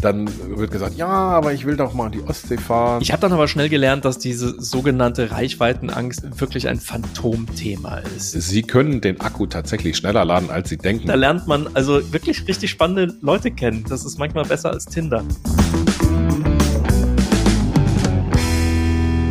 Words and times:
dann 0.00 0.28
wird 0.56 0.70
gesagt, 0.70 0.96
ja, 0.96 1.08
aber 1.08 1.52
ich 1.52 1.64
will 1.64 1.76
doch 1.76 1.94
mal 1.94 2.06
an 2.06 2.12
die 2.12 2.22
Ostsee 2.22 2.58
fahren. 2.58 3.00
Ich 3.02 3.12
habe 3.12 3.20
dann 3.20 3.32
aber 3.32 3.48
schnell 3.48 3.68
gelernt, 3.68 4.04
dass 4.04 4.18
diese 4.18 4.60
sogenannte 4.60 5.30
Reichweitenangst 5.30 6.40
wirklich 6.40 6.68
ein 6.68 6.78
Phantomthema 6.78 7.98
ist. 7.98 8.32
Sie 8.32 8.62
können 8.62 9.00
den 9.00 9.20
Akku 9.20 9.46
tatsächlich 9.46 9.96
schneller 9.96 10.24
laden, 10.24 10.50
als 10.50 10.68
Sie 10.68 10.76
denken. 10.76 11.08
Da 11.08 11.14
lernt 11.14 11.46
man 11.46 11.68
also 11.74 12.12
wirklich 12.12 12.46
richtig 12.46 12.70
spannende 12.70 13.14
Leute 13.20 13.50
kennen. 13.50 13.84
Das 13.88 14.04
ist 14.04 14.18
manchmal 14.18 14.44
besser 14.44 14.70
als 14.70 14.84
Tinder. 14.84 15.24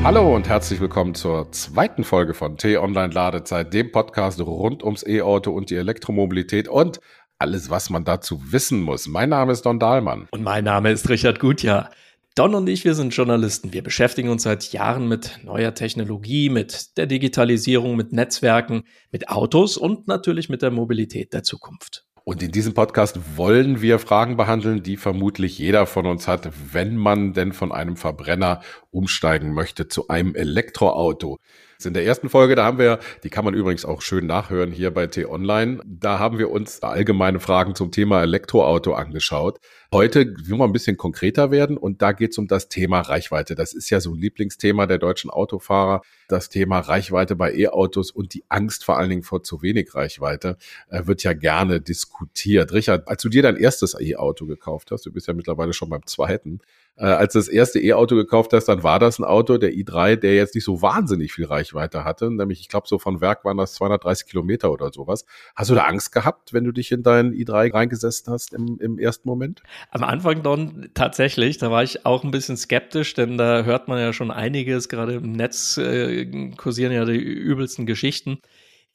Hallo 0.03 0.35
und 0.35 0.47
herzlich 0.47 0.79
willkommen 0.79 1.15
zur 1.15 1.51
zweiten 1.51 2.03
Folge 2.03 2.35
von 2.35 2.57
T-Online 2.57 3.11
Ladezeit, 3.11 3.73
dem 3.73 3.91
Podcast 3.91 4.39
rund 4.39 4.83
ums 4.83 5.03
E-Auto 5.03 5.51
und 5.51 5.71
die 5.71 5.75
Elektromobilität 5.75 6.67
und 6.67 6.99
alles, 7.39 7.69
was 7.69 7.89
man 7.89 8.03
dazu 8.05 8.51
wissen 8.51 8.81
muss. 8.81 9.07
Mein 9.07 9.29
Name 9.29 9.51
ist 9.51 9.63
Don 9.65 9.79
Dahlmann. 9.79 10.27
Und 10.31 10.43
mein 10.43 10.63
Name 10.63 10.91
ist 10.91 11.09
Richard 11.09 11.39
Gutjahr. 11.39 11.89
Don 12.35 12.53
und 12.53 12.67
ich, 12.67 12.83
wir 12.83 12.95
sind 12.95 13.15
Journalisten. 13.15 13.71
Wir 13.71 13.81
beschäftigen 13.81 14.29
uns 14.29 14.43
seit 14.43 14.73
Jahren 14.73 15.07
mit 15.07 15.39
neuer 15.43 15.73
Technologie, 15.73 16.49
mit 16.49 16.97
der 16.97 17.05
Digitalisierung, 17.05 17.95
mit 17.95 18.11
Netzwerken, 18.11 18.83
mit 19.11 19.29
Autos 19.29 19.77
und 19.77 20.07
natürlich 20.07 20.49
mit 20.49 20.61
der 20.61 20.71
Mobilität 20.71 21.31
der 21.33 21.43
Zukunft. 21.43 22.05
Und 22.25 22.41
in 22.41 22.51
diesem 22.51 22.73
Podcast 22.73 23.37
wollen 23.37 23.81
wir 23.81 23.99
Fragen 23.99 24.35
behandeln, 24.35 24.81
die 24.81 24.97
vermutlich 24.97 25.59
jeder 25.59 25.85
von 25.85 26.07
uns 26.07 26.27
hat, 26.27 26.49
wenn 26.73 26.97
man 26.97 27.33
denn 27.33 27.53
von 27.53 27.71
einem 27.71 27.97
Verbrenner 27.97 28.61
umsteigen 28.89 29.53
möchte 29.53 29.87
zu 29.87 30.07
einem 30.07 30.33
Elektroauto. 30.33 31.37
In 31.83 31.93
der 31.93 32.05
ersten 32.05 32.29
Folge, 32.29 32.55
da 32.55 32.63
haben 32.63 32.77
wir, 32.77 32.99
die 33.23 33.29
kann 33.29 33.43
man 33.43 33.53
übrigens 33.53 33.83
auch 33.83 34.01
schön 34.01 34.25
nachhören 34.25 34.71
hier 34.71 34.91
bei 34.91 35.07
T-Online, 35.07 35.81
da 35.85 36.19
haben 36.19 36.37
wir 36.39 36.49
uns 36.49 36.81
allgemeine 36.81 37.39
Fragen 37.39 37.75
zum 37.75 37.91
Thema 37.91 38.21
Elektroauto 38.21 38.93
angeschaut. 38.93 39.59
Heute 39.91 40.25
will 40.25 40.57
wir 40.57 40.63
ein 40.63 40.71
bisschen 40.71 40.97
konkreter 40.97 41.51
werden 41.51 41.77
und 41.77 42.01
da 42.01 42.13
geht 42.13 42.31
es 42.31 42.37
um 42.37 42.47
das 42.47 42.69
Thema 42.69 43.01
Reichweite. 43.01 43.55
Das 43.55 43.73
ist 43.73 43.89
ja 43.89 43.99
so 43.99 44.13
ein 44.13 44.19
Lieblingsthema 44.19 44.87
der 44.87 44.97
deutschen 44.97 45.29
Autofahrer, 45.29 46.01
das 46.27 46.49
Thema 46.49 46.79
Reichweite 46.79 47.35
bei 47.35 47.53
E-Autos 47.53 48.11
und 48.11 48.33
die 48.33 48.45
Angst 48.49 48.85
vor 48.85 48.97
allen 48.97 49.09
Dingen 49.09 49.23
vor 49.23 49.43
zu 49.43 49.61
wenig 49.61 49.93
Reichweite 49.93 50.57
äh, 50.89 51.05
wird 51.05 51.23
ja 51.23 51.33
gerne 51.33 51.81
diskutiert. 51.81 52.73
Richard, 52.73 53.07
als 53.07 53.21
du 53.21 53.29
dir 53.29 53.43
dein 53.43 53.57
erstes 53.57 53.95
E-Auto 53.99 54.45
gekauft 54.45 54.91
hast, 54.91 55.05
du 55.05 55.11
bist 55.11 55.27
ja 55.27 55.33
mittlerweile 55.33 55.73
schon 55.73 55.89
beim 55.89 56.05
zweiten, 56.05 56.61
äh, 56.97 57.05
als 57.05 57.33
du 57.33 57.39
das 57.39 57.47
erste 57.47 57.79
E-Auto 57.79 58.15
gekauft 58.15 58.53
hast, 58.53 58.65
dann 58.65 58.83
war 58.83 58.99
das 58.99 59.19
ein 59.19 59.25
Auto, 59.25 59.57
der 59.57 59.73
i3, 59.73 60.15
der 60.15 60.35
jetzt 60.35 60.55
nicht 60.55 60.63
so 60.63 60.81
wahnsinnig 60.81 61.33
viel 61.33 61.45
Reichweite 61.45 62.05
hatte. 62.05 62.31
Nämlich, 62.31 62.61
ich 62.61 62.69
glaube, 62.69 62.87
so 62.87 62.99
von 62.99 63.19
Werk 63.21 63.43
waren 63.43 63.57
das 63.57 63.73
230 63.73 64.27
Kilometer 64.27 64.71
oder 64.71 64.91
sowas. 64.93 65.25
Hast 65.55 65.69
du 65.69 65.75
da 65.75 65.83
Angst 65.83 66.11
gehabt, 66.13 66.53
wenn 66.53 66.63
du 66.63 66.71
dich 66.71 66.91
in 66.91 67.03
deinen 67.03 67.33
i3 67.33 67.73
reingesessen 67.73 68.31
hast 68.31 68.53
im, 68.53 68.77
im 68.79 68.97
ersten 68.97 69.27
Moment? 69.27 69.61
Am 69.91 70.03
Anfang 70.03 70.41
dann 70.41 70.89
tatsächlich, 70.93 71.57
da 71.57 71.69
war 71.69 71.83
ich 71.83 72.05
auch 72.05 72.23
ein 72.23 72.31
bisschen 72.31 72.55
skeptisch, 72.55 73.13
denn 73.13 73.37
da 73.37 73.63
hört 73.63 73.87
man 73.87 73.99
ja 73.99 74.13
schon 74.13 74.31
einiges, 74.31 74.87
gerade 74.87 75.15
im 75.15 75.33
Netz 75.33 75.77
äh, 75.77 76.25
kursieren 76.55 76.93
ja 76.93 77.03
die 77.03 77.17
übelsten 77.17 77.85
Geschichten. 77.85 78.39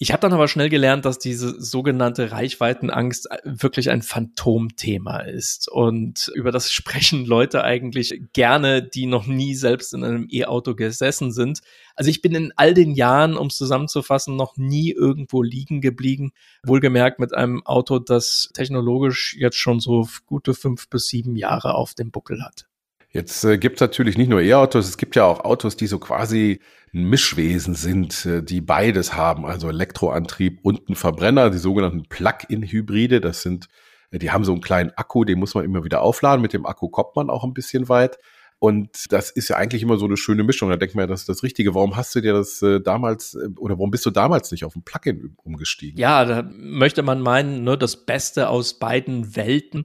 Ich 0.03 0.13
habe 0.13 0.23
dann 0.23 0.33
aber 0.33 0.49
schnell 0.49 0.71
gelernt, 0.71 1.05
dass 1.05 1.19
diese 1.19 1.61
sogenannte 1.61 2.33
Reichweitenangst 2.33 3.29
wirklich 3.45 3.91
ein 3.91 4.01
Phantomthema 4.01 5.19
ist. 5.19 5.71
Und 5.71 6.33
über 6.35 6.53
das 6.53 6.73
sprechen 6.73 7.27
Leute 7.27 7.65
eigentlich 7.65 8.19
gerne, 8.33 8.83
die 8.83 9.05
noch 9.05 9.27
nie 9.27 9.55
selbst 9.55 9.93
in 9.93 10.03
einem 10.03 10.27
E-Auto 10.31 10.75
gesessen 10.75 11.33
sind. 11.33 11.61
Also 11.97 12.11
ich 12.11 12.23
bin 12.23 12.35
in 12.35 12.51
all 12.57 12.73
den 12.73 12.93
Jahren, 12.93 13.37
um 13.37 13.49
es 13.49 13.59
zusammenzufassen, 13.59 14.37
noch 14.37 14.57
nie 14.57 14.91
irgendwo 14.91 15.43
liegen 15.43 15.83
geblieben. 15.83 16.33
Wohlgemerkt 16.65 17.19
mit 17.19 17.35
einem 17.35 17.67
Auto, 17.67 17.99
das 17.99 18.49
technologisch 18.55 19.37
jetzt 19.39 19.59
schon 19.59 19.81
so 19.81 20.09
gute 20.25 20.55
fünf 20.55 20.89
bis 20.89 21.09
sieben 21.09 21.37
Jahre 21.37 21.75
auf 21.75 21.93
dem 21.93 22.11
Buckel 22.11 22.43
hat. 22.43 22.70
Jetzt 23.13 23.45
äh, 23.45 23.59
gibt 23.59 23.77
es 23.77 23.81
natürlich 23.81 24.17
nicht 24.17 24.29
nur 24.29 24.41
E-Autos, 24.41 24.89
es 24.89 24.97
gibt 24.97 25.17
ja 25.17 25.25
auch 25.25 25.41
Autos, 25.41 25.77
die 25.77 25.89
so 25.89 25.99
quasi 25.99 26.61
ein 26.95 27.05
Mischwesen 27.05 27.75
sind, 27.75 28.25
äh, 28.25 28.43
die 28.43 28.61
beides 28.61 29.15
haben, 29.15 29.45
also 29.45 29.69
Elektroantrieb 29.69 30.61
und 30.63 30.89
ein 30.89 30.95
Verbrenner, 30.95 31.51
die 31.51 31.59
sogenannten 31.59 32.05
Plug-in-Hybride. 32.09 33.21
Das 33.21 33.43
sind, 33.43 33.69
äh, 34.13 34.19
die 34.19 34.31
haben 34.31 34.45
so 34.45 34.53
einen 34.53 34.61
kleinen 34.61 34.93
Akku, 34.97 35.25
den 35.25 35.41
muss 35.41 35.55
man 35.55 35.65
immer 35.65 35.85
wieder 35.85 36.03
aufladen. 36.03 36.41
Mit 36.41 36.53
dem 36.53 36.67
Akku 36.67 36.89
kommt 36.89 37.17
man 37.17 37.31
auch 37.31 37.43
ein 37.43 37.55
bisschen 37.55 37.89
weit. 37.89 38.19
Und 38.61 39.11
das 39.11 39.31
ist 39.31 39.49
ja 39.49 39.57
eigentlich 39.57 39.83
immer 39.83 39.97
so 39.97 40.05
eine 40.05 40.19
schöne 40.19 40.45
Mischung. 40.45 40.69
Da 40.69 40.77
denkt 40.77 40.95
man 40.95 41.05
ja, 41.05 41.07
das 41.07 41.21
ist 41.21 41.31
das 41.31 41.43
Richtige. 41.43 41.75
Warum 41.75 41.97
hast 41.97 42.15
du 42.15 42.21
dir 42.21 42.35
das 42.35 42.61
äh, 42.61 42.79
damals 42.79 43.35
äh, 43.35 43.49
oder 43.57 43.77
warum 43.79 43.91
bist 43.91 44.05
du 44.05 44.11
damals 44.11 44.53
nicht 44.53 44.65
auf 44.65 44.77
ein 44.77 44.83
Plugin 44.83 45.35
umgestiegen? 45.43 45.99
Ja, 45.99 46.25
da 46.27 46.43
möchte 46.43 47.03
man 47.03 47.23
meinen, 47.23 47.65
ne, 47.65 47.79
das 47.79 48.05
Beste 48.05 48.51
aus 48.51 48.79
beiden 48.79 49.35
Welten. 49.35 49.85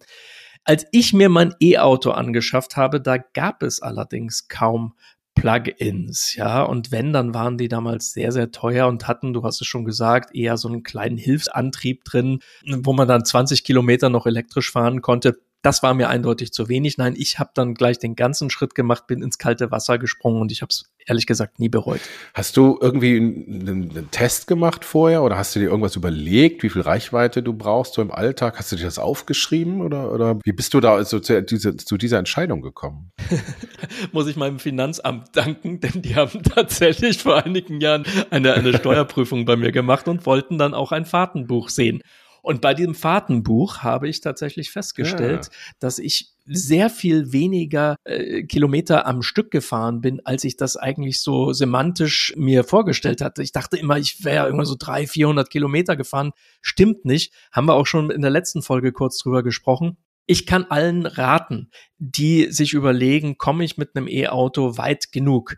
Als 0.65 0.85
ich 0.91 1.13
mir 1.13 1.29
mein 1.29 1.53
E-Auto 1.61 2.09
angeschafft 2.11 2.75
habe, 2.75 2.99
da 2.99 3.17
gab 3.17 3.61
es 3.61 3.81
allerdings 3.81 4.47
kaum 4.47 4.95
Plugins, 5.35 6.33
ja. 6.35 6.63
Und 6.63 6.91
wenn, 6.91 7.13
dann 7.13 7.33
waren 7.33 7.57
die 7.57 7.67
damals 7.67 8.13
sehr, 8.13 8.31
sehr 8.31 8.51
teuer 8.51 8.87
und 8.87 9.07
hatten, 9.07 9.33
du 9.33 9.43
hast 9.43 9.61
es 9.61 9.67
schon 9.67 9.85
gesagt, 9.85 10.33
eher 10.33 10.57
so 10.57 10.67
einen 10.67 10.81
kleinen 10.81 11.17
Hilfsantrieb 11.17 12.03
drin, 12.05 12.39
wo 12.65 12.93
man 12.93 13.07
dann 13.07 13.25
20 13.25 13.63
Kilometer 13.63 14.09
noch 14.09 14.25
elektrisch 14.25 14.71
fahren 14.71 15.01
konnte. 15.01 15.37
Das 15.61 15.83
war 15.83 15.93
mir 15.93 16.09
eindeutig 16.09 16.51
zu 16.51 16.69
wenig. 16.69 16.97
Nein, 16.97 17.15
ich 17.17 17.37
habe 17.37 17.51
dann 17.53 17.73
gleich 17.73 17.99
den 17.99 18.15
ganzen 18.15 18.49
Schritt 18.49 18.75
gemacht, 18.75 19.07
bin 19.07 19.21
ins 19.21 19.37
kalte 19.37 19.71
Wasser 19.71 19.99
gesprungen 19.99 20.41
und 20.41 20.51
ich 20.51 20.61
habe 20.61 20.69
es 20.69 20.85
ehrlich 21.05 21.25
gesagt 21.25 21.59
nie 21.59 21.69
bereut. 21.69 22.01
Hast 22.33 22.57
du 22.57 22.77
irgendwie 22.81 23.17
einen, 23.17 23.89
einen, 23.89 24.11
Test 24.11 24.47
gemacht 24.47 24.85
vorher 24.85 25.23
oder 25.23 25.37
hast 25.37 25.55
du 25.55 25.59
dir 25.59 25.65
irgendwas 25.65 25.95
überlegt, 25.95 26.63
wie 26.63 26.69
viel 26.69 26.81
Reichweite 26.81 27.43
du 27.43 27.53
brauchst 27.53 27.93
so 27.93 28.01
im 28.01 28.11
Alltag? 28.11 28.57
Hast 28.57 28.71
du 28.71 28.75
dir 28.75 28.85
das 28.85 28.99
aufgeschrieben 28.99 29.81
oder, 29.81 30.11
oder 30.11 30.39
wie 30.43 30.51
bist 30.51 30.73
du 30.73 30.79
da 30.79 31.03
so 31.03 31.19
zu, 31.19 31.41
diese, 31.41 31.77
zu 31.77 31.97
dieser 31.97 32.19
Entscheidung 32.19 32.61
gekommen? 32.61 33.11
Muss 34.11 34.27
ich 34.27 34.35
meinem 34.35 34.59
Finanzamt 34.59 35.35
danken, 35.35 35.79
denn 35.79 36.01
die 36.01 36.15
haben 36.15 36.43
tatsächlich 36.55 37.19
vor 37.19 37.43
einigen 37.43 37.81
Jahren 37.81 38.05
eine, 38.29 38.53
eine 38.53 38.75
Steuerprüfung 38.77 39.45
bei 39.45 39.55
mir 39.55 39.71
gemacht 39.71 40.07
und 40.07 40.25
wollten 40.25 40.57
dann 40.57 40.73
auch 40.73 40.91
ein 40.91 41.05
Fahrtenbuch 41.05 41.69
sehen. 41.69 42.01
Und 42.45 42.61
bei 42.61 42.75
diesem 42.75 42.93
Fahrtenbuch 42.93 43.79
habe 43.79 44.07
ich 44.07 44.21
tatsächlich 44.21 44.69
festgestellt, 44.69 45.45
ja. 45.45 45.51
dass 45.79 45.97
ich 45.97 46.29
sehr 46.45 46.91
viel 46.91 47.31
weniger 47.31 47.95
äh, 48.03 48.43
Kilometer 48.43 49.07
am 49.07 49.23
Stück 49.23 49.49
gefahren 49.49 49.99
bin, 49.99 50.21
als 50.25 50.43
ich 50.43 50.55
das 50.55 50.77
eigentlich 50.77 51.21
so 51.21 51.53
semantisch 51.53 52.35
mir 52.37 52.63
vorgestellt 52.63 53.21
hatte. 53.21 53.41
Ich 53.41 53.51
dachte 53.51 53.77
immer, 53.77 53.97
ich 53.97 54.23
wäre 54.23 54.45
irgendwann 54.45 54.67
so 54.67 54.75
drei, 54.77 55.07
400 55.07 55.49
Kilometer 55.49 55.95
gefahren. 55.95 56.33
Stimmt 56.61 57.03
nicht. 57.03 57.33
Haben 57.51 57.65
wir 57.65 57.73
auch 57.73 57.87
schon 57.87 58.11
in 58.11 58.21
der 58.21 58.29
letzten 58.29 58.61
Folge 58.61 58.91
kurz 58.91 59.17
drüber 59.17 59.41
gesprochen. 59.41 59.97
Ich 60.27 60.45
kann 60.45 60.65
allen 60.65 61.07
raten, 61.07 61.71
die 61.97 62.51
sich 62.51 62.73
überlegen, 62.73 63.39
komme 63.39 63.63
ich 63.63 63.77
mit 63.77 63.95
einem 63.95 64.07
E-Auto 64.07 64.77
weit 64.77 65.11
genug? 65.11 65.55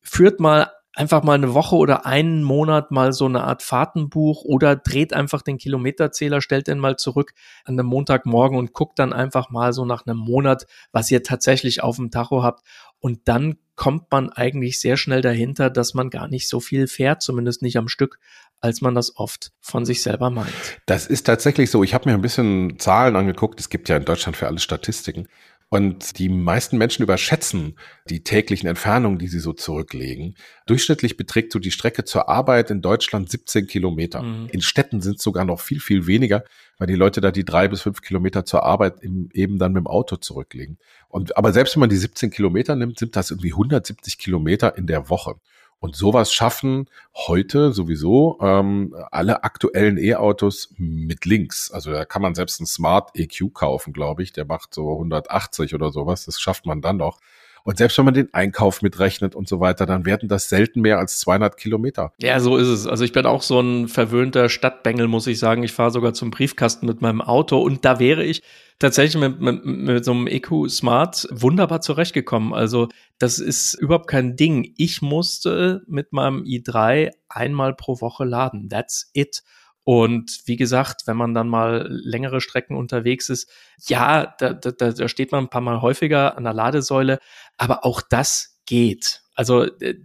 Führt 0.00 0.40
mal 0.40 0.70
einfach 0.94 1.22
mal 1.22 1.34
eine 1.34 1.54
Woche 1.54 1.76
oder 1.76 2.04
einen 2.04 2.42
Monat 2.42 2.90
mal 2.90 3.12
so 3.12 3.26
eine 3.26 3.44
Art 3.44 3.62
Fahrtenbuch 3.62 4.42
oder 4.44 4.76
dreht 4.76 5.12
einfach 5.12 5.42
den 5.42 5.58
Kilometerzähler, 5.58 6.40
stellt 6.40 6.66
den 6.66 6.78
mal 6.78 6.96
zurück 6.96 7.32
an 7.64 7.78
einem 7.78 7.86
Montagmorgen 7.86 8.58
und 8.58 8.72
guckt 8.72 8.98
dann 8.98 9.12
einfach 9.12 9.50
mal 9.50 9.72
so 9.72 9.84
nach 9.84 10.06
einem 10.06 10.18
Monat, 10.18 10.66
was 10.92 11.10
ihr 11.10 11.22
tatsächlich 11.22 11.82
auf 11.82 11.96
dem 11.96 12.10
Tacho 12.10 12.42
habt. 12.42 12.66
Und 12.98 13.20
dann 13.26 13.56
kommt 13.76 14.10
man 14.10 14.28
eigentlich 14.30 14.78
sehr 14.78 14.96
schnell 14.96 15.22
dahinter, 15.22 15.70
dass 15.70 15.94
man 15.94 16.10
gar 16.10 16.28
nicht 16.28 16.48
so 16.48 16.60
viel 16.60 16.86
fährt, 16.86 17.22
zumindest 17.22 17.62
nicht 17.62 17.78
am 17.78 17.88
Stück, 17.88 18.18
als 18.60 18.82
man 18.82 18.94
das 18.94 19.16
oft 19.16 19.52
von 19.60 19.86
sich 19.86 20.02
selber 20.02 20.28
meint. 20.28 20.52
Das 20.84 21.06
ist 21.06 21.22
tatsächlich 21.22 21.70
so. 21.70 21.82
Ich 21.82 21.94
habe 21.94 22.08
mir 22.08 22.14
ein 22.14 22.20
bisschen 22.20 22.78
Zahlen 22.78 23.16
angeguckt. 23.16 23.58
Es 23.58 23.70
gibt 23.70 23.88
ja 23.88 23.96
in 23.96 24.04
Deutschland 24.04 24.36
für 24.36 24.48
alle 24.48 24.58
Statistiken. 24.58 25.28
Und 25.72 26.18
die 26.18 26.28
meisten 26.28 26.78
Menschen 26.78 27.04
überschätzen 27.04 27.78
die 28.08 28.24
täglichen 28.24 28.68
Entfernungen, 28.68 29.20
die 29.20 29.28
sie 29.28 29.38
so 29.38 29.52
zurücklegen. 29.52 30.34
Durchschnittlich 30.66 31.16
beträgt 31.16 31.52
so 31.52 31.60
die 31.60 31.70
Strecke 31.70 32.02
zur 32.04 32.28
Arbeit 32.28 32.72
in 32.72 32.82
Deutschland 32.82 33.30
17 33.30 33.68
Kilometer. 33.68 34.20
Mhm. 34.20 34.48
In 34.50 34.62
Städten 34.62 35.00
sind 35.00 35.18
es 35.18 35.22
sogar 35.22 35.44
noch 35.44 35.60
viel, 35.60 35.78
viel 35.78 36.08
weniger, 36.08 36.42
weil 36.78 36.88
die 36.88 36.96
Leute 36.96 37.20
da 37.20 37.30
die 37.30 37.44
drei 37.44 37.68
bis 37.68 37.82
fünf 37.82 38.02
Kilometer 38.02 38.44
zur 38.44 38.64
Arbeit 38.64 39.04
eben 39.04 39.58
dann 39.58 39.72
mit 39.72 39.82
dem 39.82 39.86
Auto 39.86 40.16
zurücklegen. 40.16 40.76
Und, 41.08 41.36
aber 41.36 41.52
selbst 41.52 41.76
wenn 41.76 41.80
man 41.80 41.90
die 41.90 41.96
17 41.96 42.32
Kilometer 42.32 42.74
nimmt, 42.74 42.98
sind 42.98 43.14
das 43.14 43.30
irgendwie 43.30 43.52
170 43.52 44.18
Kilometer 44.18 44.76
in 44.76 44.88
der 44.88 45.08
Woche. 45.08 45.36
Und 45.80 45.96
sowas 45.96 46.30
schaffen 46.34 46.90
heute 47.16 47.72
sowieso 47.72 48.38
ähm, 48.42 48.94
alle 49.10 49.44
aktuellen 49.44 49.96
E-Autos 49.96 50.74
mit 50.76 51.24
Links. 51.24 51.70
Also 51.70 51.90
da 51.90 52.04
kann 52.04 52.20
man 52.20 52.34
selbst 52.34 52.60
einen 52.60 52.66
Smart 52.66 53.10
EQ 53.14 53.54
kaufen, 53.54 53.94
glaube 53.94 54.22
ich. 54.22 54.32
Der 54.34 54.44
macht 54.44 54.74
so 54.74 54.92
180 54.92 55.74
oder 55.74 55.90
sowas. 55.90 56.26
Das 56.26 56.38
schafft 56.38 56.66
man 56.66 56.82
dann 56.82 56.98
noch. 56.98 57.18
Und 57.64 57.78
selbst 57.78 57.98
wenn 57.98 58.04
man 58.04 58.14
den 58.14 58.32
Einkauf 58.32 58.82
mitrechnet 58.82 59.34
und 59.34 59.48
so 59.48 59.60
weiter, 59.60 59.86
dann 59.86 60.06
werden 60.06 60.28
das 60.28 60.48
selten 60.48 60.80
mehr 60.80 60.98
als 60.98 61.18
200 61.20 61.56
Kilometer. 61.56 62.12
Ja, 62.18 62.40
so 62.40 62.56
ist 62.56 62.68
es. 62.68 62.86
Also 62.86 63.04
ich 63.04 63.12
bin 63.12 63.26
auch 63.26 63.42
so 63.42 63.60
ein 63.60 63.88
verwöhnter 63.88 64.48
Stadtbengel, 64.48 65.08
muss 65.08 65.26
ich 65.26 65.38
sagen. 65.38 65.62
Ich 65.62 65.72
fahre 65.72 65.90
sogar 65.90 66.14
zum 66.14 66.30
Briefkasten 66.30 66.86
mit 66.86 67.00
meinem 67.00 67.20
Auto 67.20 67.60
und 67.60 67.84
da 67.84 67.98
wäre 67.98 68.24
ich 68.24 68.42
tatsächlich 68.78 69.20
mit, 69.20 69.40
mit, 69.40 69.64
mit 69.64 70.04
so 70.04 70.12
einem 70.12 70.26
EQ 70.26 70.68
Smart 70.68 71.28
wunderbar 71.30 71.80
zurechtgekommen. 71.80 72.54
Also 72.54 72.88
das 73.18 73.38
ist 73.38 73.74
überhaupt 73.74 74.08
kein 74.08 74.36
Ding. 74.36 74.72
Ich 74.76 75.02
musste 75.02 75.82
mit 75.86 76.12
meinem 76.12 76.42
i3 76.42 77.10
einmal 77.28 77.74
pro 77.74 78.00
Woche 78.00 78.24
laden. 78.24 78.68
That's 78.68 79.10
it. 79.12 79.42
Und 79.90 80.42
wie 80.44 80.54
gesagt, 80.54 81.08
wenn 81.08 81.16
man 81.16 81.34
dann 81.34 81.48
mal 81.48 81.88
längere 81.90 82.40
Strecken 82.40 82.76
unterwegs 82.76 83.28
ist, 83.28 83.50
ja, 83.88 84.36
da, 84.38 84.52
da, 84.52 84.70
da 84.70 85.08
steht 85.08 85.32
man 85.32 85.46
ein 85.46 85.50
paar 85.50 85.62
Mal 85.62 85.82
häufiger 85.82 86.36
an 86.38 86.44
der 86.44 86.52
Ladesäule, 86.52 87.18
aber 87.56 87.84
auch 87.84 88.00
das 88.00 88.60
geht. 88.66 89.22
Also 89.34 89.64
äh, 89.80 89.96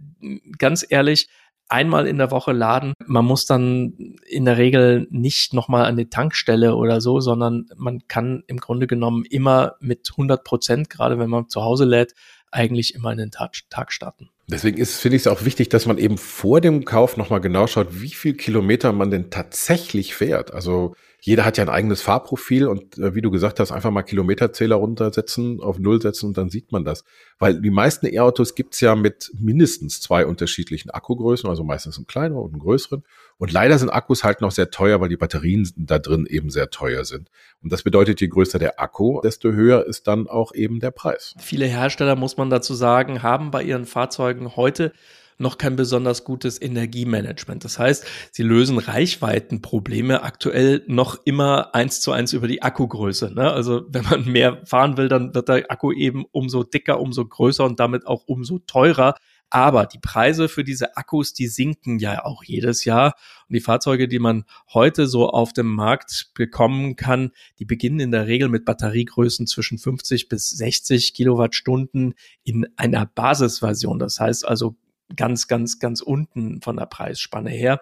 ganz 0.58 0.84
ehrlich, 0.88 1.28
einmal 1.68 2.08
in 2.08 2.18
der 2.18 2.32
Woche 2.32 2.50
laden. 2.50 2.94
Man 3.06 3.24
muss 3.26 3.46
dann 3.46 4.16
in 4.28 4.44
der 4.44 4.58
Regel 4.58 5.06
nicht 5.10 5.54
nochmal 5.54 5.84
an 5.84 5.96
die 5.96 6.10
Tankstelle 6.10 6.74
oder 6.74 7.00
so, 7.00 7.20
sondern 7.20 7.68
man 7.76 8.08
kann 8.08 8.42
im 8.48 8.56
Grunde 8.56 8.88
genommen 8.88 9.24
immer 9.24 9.76
mit 9.78 10.10
100 10.10 10.42
Prozent, 10.42 10.90
gerade 10.90 11.20
wenn 11.20 11.30
man 11.30 11.48
zu 11.48 11.62
Hause 11.62 11.84
lädt, 11.84 12.12
eigentlich 12.50 12.94
immer 12.94 13.12
in 13.12 13.18
den 13.18 13.30
Tag, 13.30 13.54
starten. 13.92 14.30
Deswegen 14.48 14.78
ist, 14.78 15.00
finde 15.00 15.16
ich 15.16 15.22
es 15.22 15.26
auch 15.26 15.44
wichtig, 15.44 15.68
dass 15.70 15.86
man 15.86 15.98
eben 15.98 16.18
vor 16.18 16.60
dem 16.60 16.84
Kauf 16.84 17.16
nochmal 17.16 17.40
genau 17.40 17.66
schaut, 17.66 18.00
wie 18.00 18.10
viel 18.10 18.34
Kilometer 18.34 18.92
man 18.92 19.10
denn 19.10 19.30
tatsächlich 19.30 20.14
fährt. 20.14 20.54
Also 20.54 20.94
jeder 21.20 21.44
hat 21.44 21.58
ja 21.58 21.64
ein 21.64 21.68
eigenes 21.68 22.02
Fahrprofil 22.02 22.68
und 22.68 22.98
äh, 22.98 23.16
wie 23.16 23.22
du 23.22 23.32
gesagt 23.32 23.58
hast, 23.58 23.72
einfach 23.72 23.90
mal 23.90 24.02
Kilometerzähler 24.02 24.76
runtersetzen, 24.76 25.60
auf 25.60 25.80
Null 25.80 26.00
setzen 26.00 26.26
und 26.26 26.38
dann 26.38 26.50
sieht 26.50 26.70
man 26.70 26.84
das. 26.84 27.04
Weil 27.40 27.60
die 27.60 27.70
meisten 27.70 28.06
E-Autos 28.06 28.54
gibt's 28.54 28.80
ja 28.80 28.94
mit 28.94 29.32
mindestens 29.36 30.00
zwei 30.00 30.24
unterschiedlichen 30.24 30.90
Akkugrößen, 30.90 31.50
also 31.50 31.64
meistens 31.64 31.96
einen 31.96 32.06
kleineren 32.06 32.44
und 32.44 32.52
einen 32.52 32.60
größeren. 32.60 33.02
Und 33.38 33.52
leider 33.52 33.78
sind 33.78 33.90
Akkus 33.90 34.24
halt 34.24 34.40
noch 34.40 34.50
sehr 34.50 34.70
teuer, 34.70 35.00
weil 35.00 35.08
die 35.08 35.16
Batterien 35.16 35.68
da 35.76 35.98
drin 35.98 36.26
eben 36.26 36.50
sehr 36.50 36.70
teuer 36.70 37.04
sind. 37.04 37.30
Und 37.62 37.72
das 37.72 37.82
bedeutet, 37.82 38.20
je 38.20 38.28
größer 38.28 38.58
der 38.58 38.80
Akku, 38.80 39.20
desto 39.20 39.52
höher 39.52 39.86
ist 39.86 40.06
dann 40.06 40.26
auch 40.26 40.54
eben 40.54 40.80
der 40.80 40.90
Preis. 40.90 41.34
Viele 41.38 41.66
Hersteller, 41.66 42.16
muss 42.16 42.36
man 42.36 42.48
dazu 42.48 42.74
sagen, 42.74 43.22
haben 43.22 43.50
bei 43.50 43.62
ihren 43.62 43.84
Fahrzeugen 43.84 44.56
heute 44.56 44.92
noch 45.38 45.58
kein 45.58 45.76
besonders 45.76 46.24
gutes 46.24 46.60
Energiemanagement. 46.60 47.64
Das 47.64 47.78
heißt, 47.78 48.06
sie 48.30 48.42
lösen 48.42 48.78
Reichweitenprobleme 48.78 50.22
aktuell 50.22 50.82
noch 50.86 51.20
immer 51.24 51.74
eins 51.74 52.00
zu 52.00 52.12
eins 52.12 52.32
über 52.32 52.48
die 52.48 52.62
Akkugröße. 52.62 53.34
Ne? 53.34 53.52
Also 53.52 53.82
wenn 53.88 54.04
man 54.04 54.24
mehr 54.24 54.62
fahren 54.64 54.96
will, 54.96 55.08
dann 55.08 55.34
wird 55.34 55.48
der 55.48 55.70
Akku 55.70 55.92
eben 55.92 56.24
umso 56.32 56.62
dicker, 56.62 57.00
umso 57.00 57.26
größer 57.26 57.64
und 57.64 57.80
damit 57.80 58.06
auch 58.06 58.22
umso 58.26 58.60
teurer. 58.60 59.14
Aber 59.48 59.86
die 59.86 59.98
Preise 59.98 60.48
für 60.48 60.64
diese 60.64 60.96
Akkus, 60.96 61.32
die 61.32 61.46
sinken 61.46 61.98
ja 61.98 62.24
auch 62.24 62.42
jedes 62.42 62.84
Jahr. 62.84 63.14
Und 63.48 63.54
die 63.54 63.60
Fahrzeuge, 63.60 64.08
die 64.08 64.18
man 64.18 64.44
heute 64.72 65.06
so 65.06 65.28
auf 65.28 65.52
dem 65.52 65.72
Markt 65.72 66.30
bekommen 66.34 66.96
kann, 66.96 67.30
die 67.58 67.64
beginnen 67.64 68.00
in 68.00 68.10
der 68.10 68.26
Regel 68.26 68.48
mit 68.48 68.64
Batteriegrößen 68.64 69.46
zwischen 69.46 69.78
50 69.78 70.28
bis 70.28 70.50
60 70.50 71.14
Kilowattstunden 71.14 72.14
in 72.42 72.66
einer 72.76 73.06
Basisversion. 73.06 73.98
Das 73.98 74.18
heißt 74.18 74.46
also 74.46 74.76
ganz, 75.14 75.46
ganz, 75.46 75.78
ganz 75.78 76.00
unten 76.00 76.60
von 76.62 76.76
der 76.76 76.86
Preisspanne 76.86 77.50
her. 77.50 77.80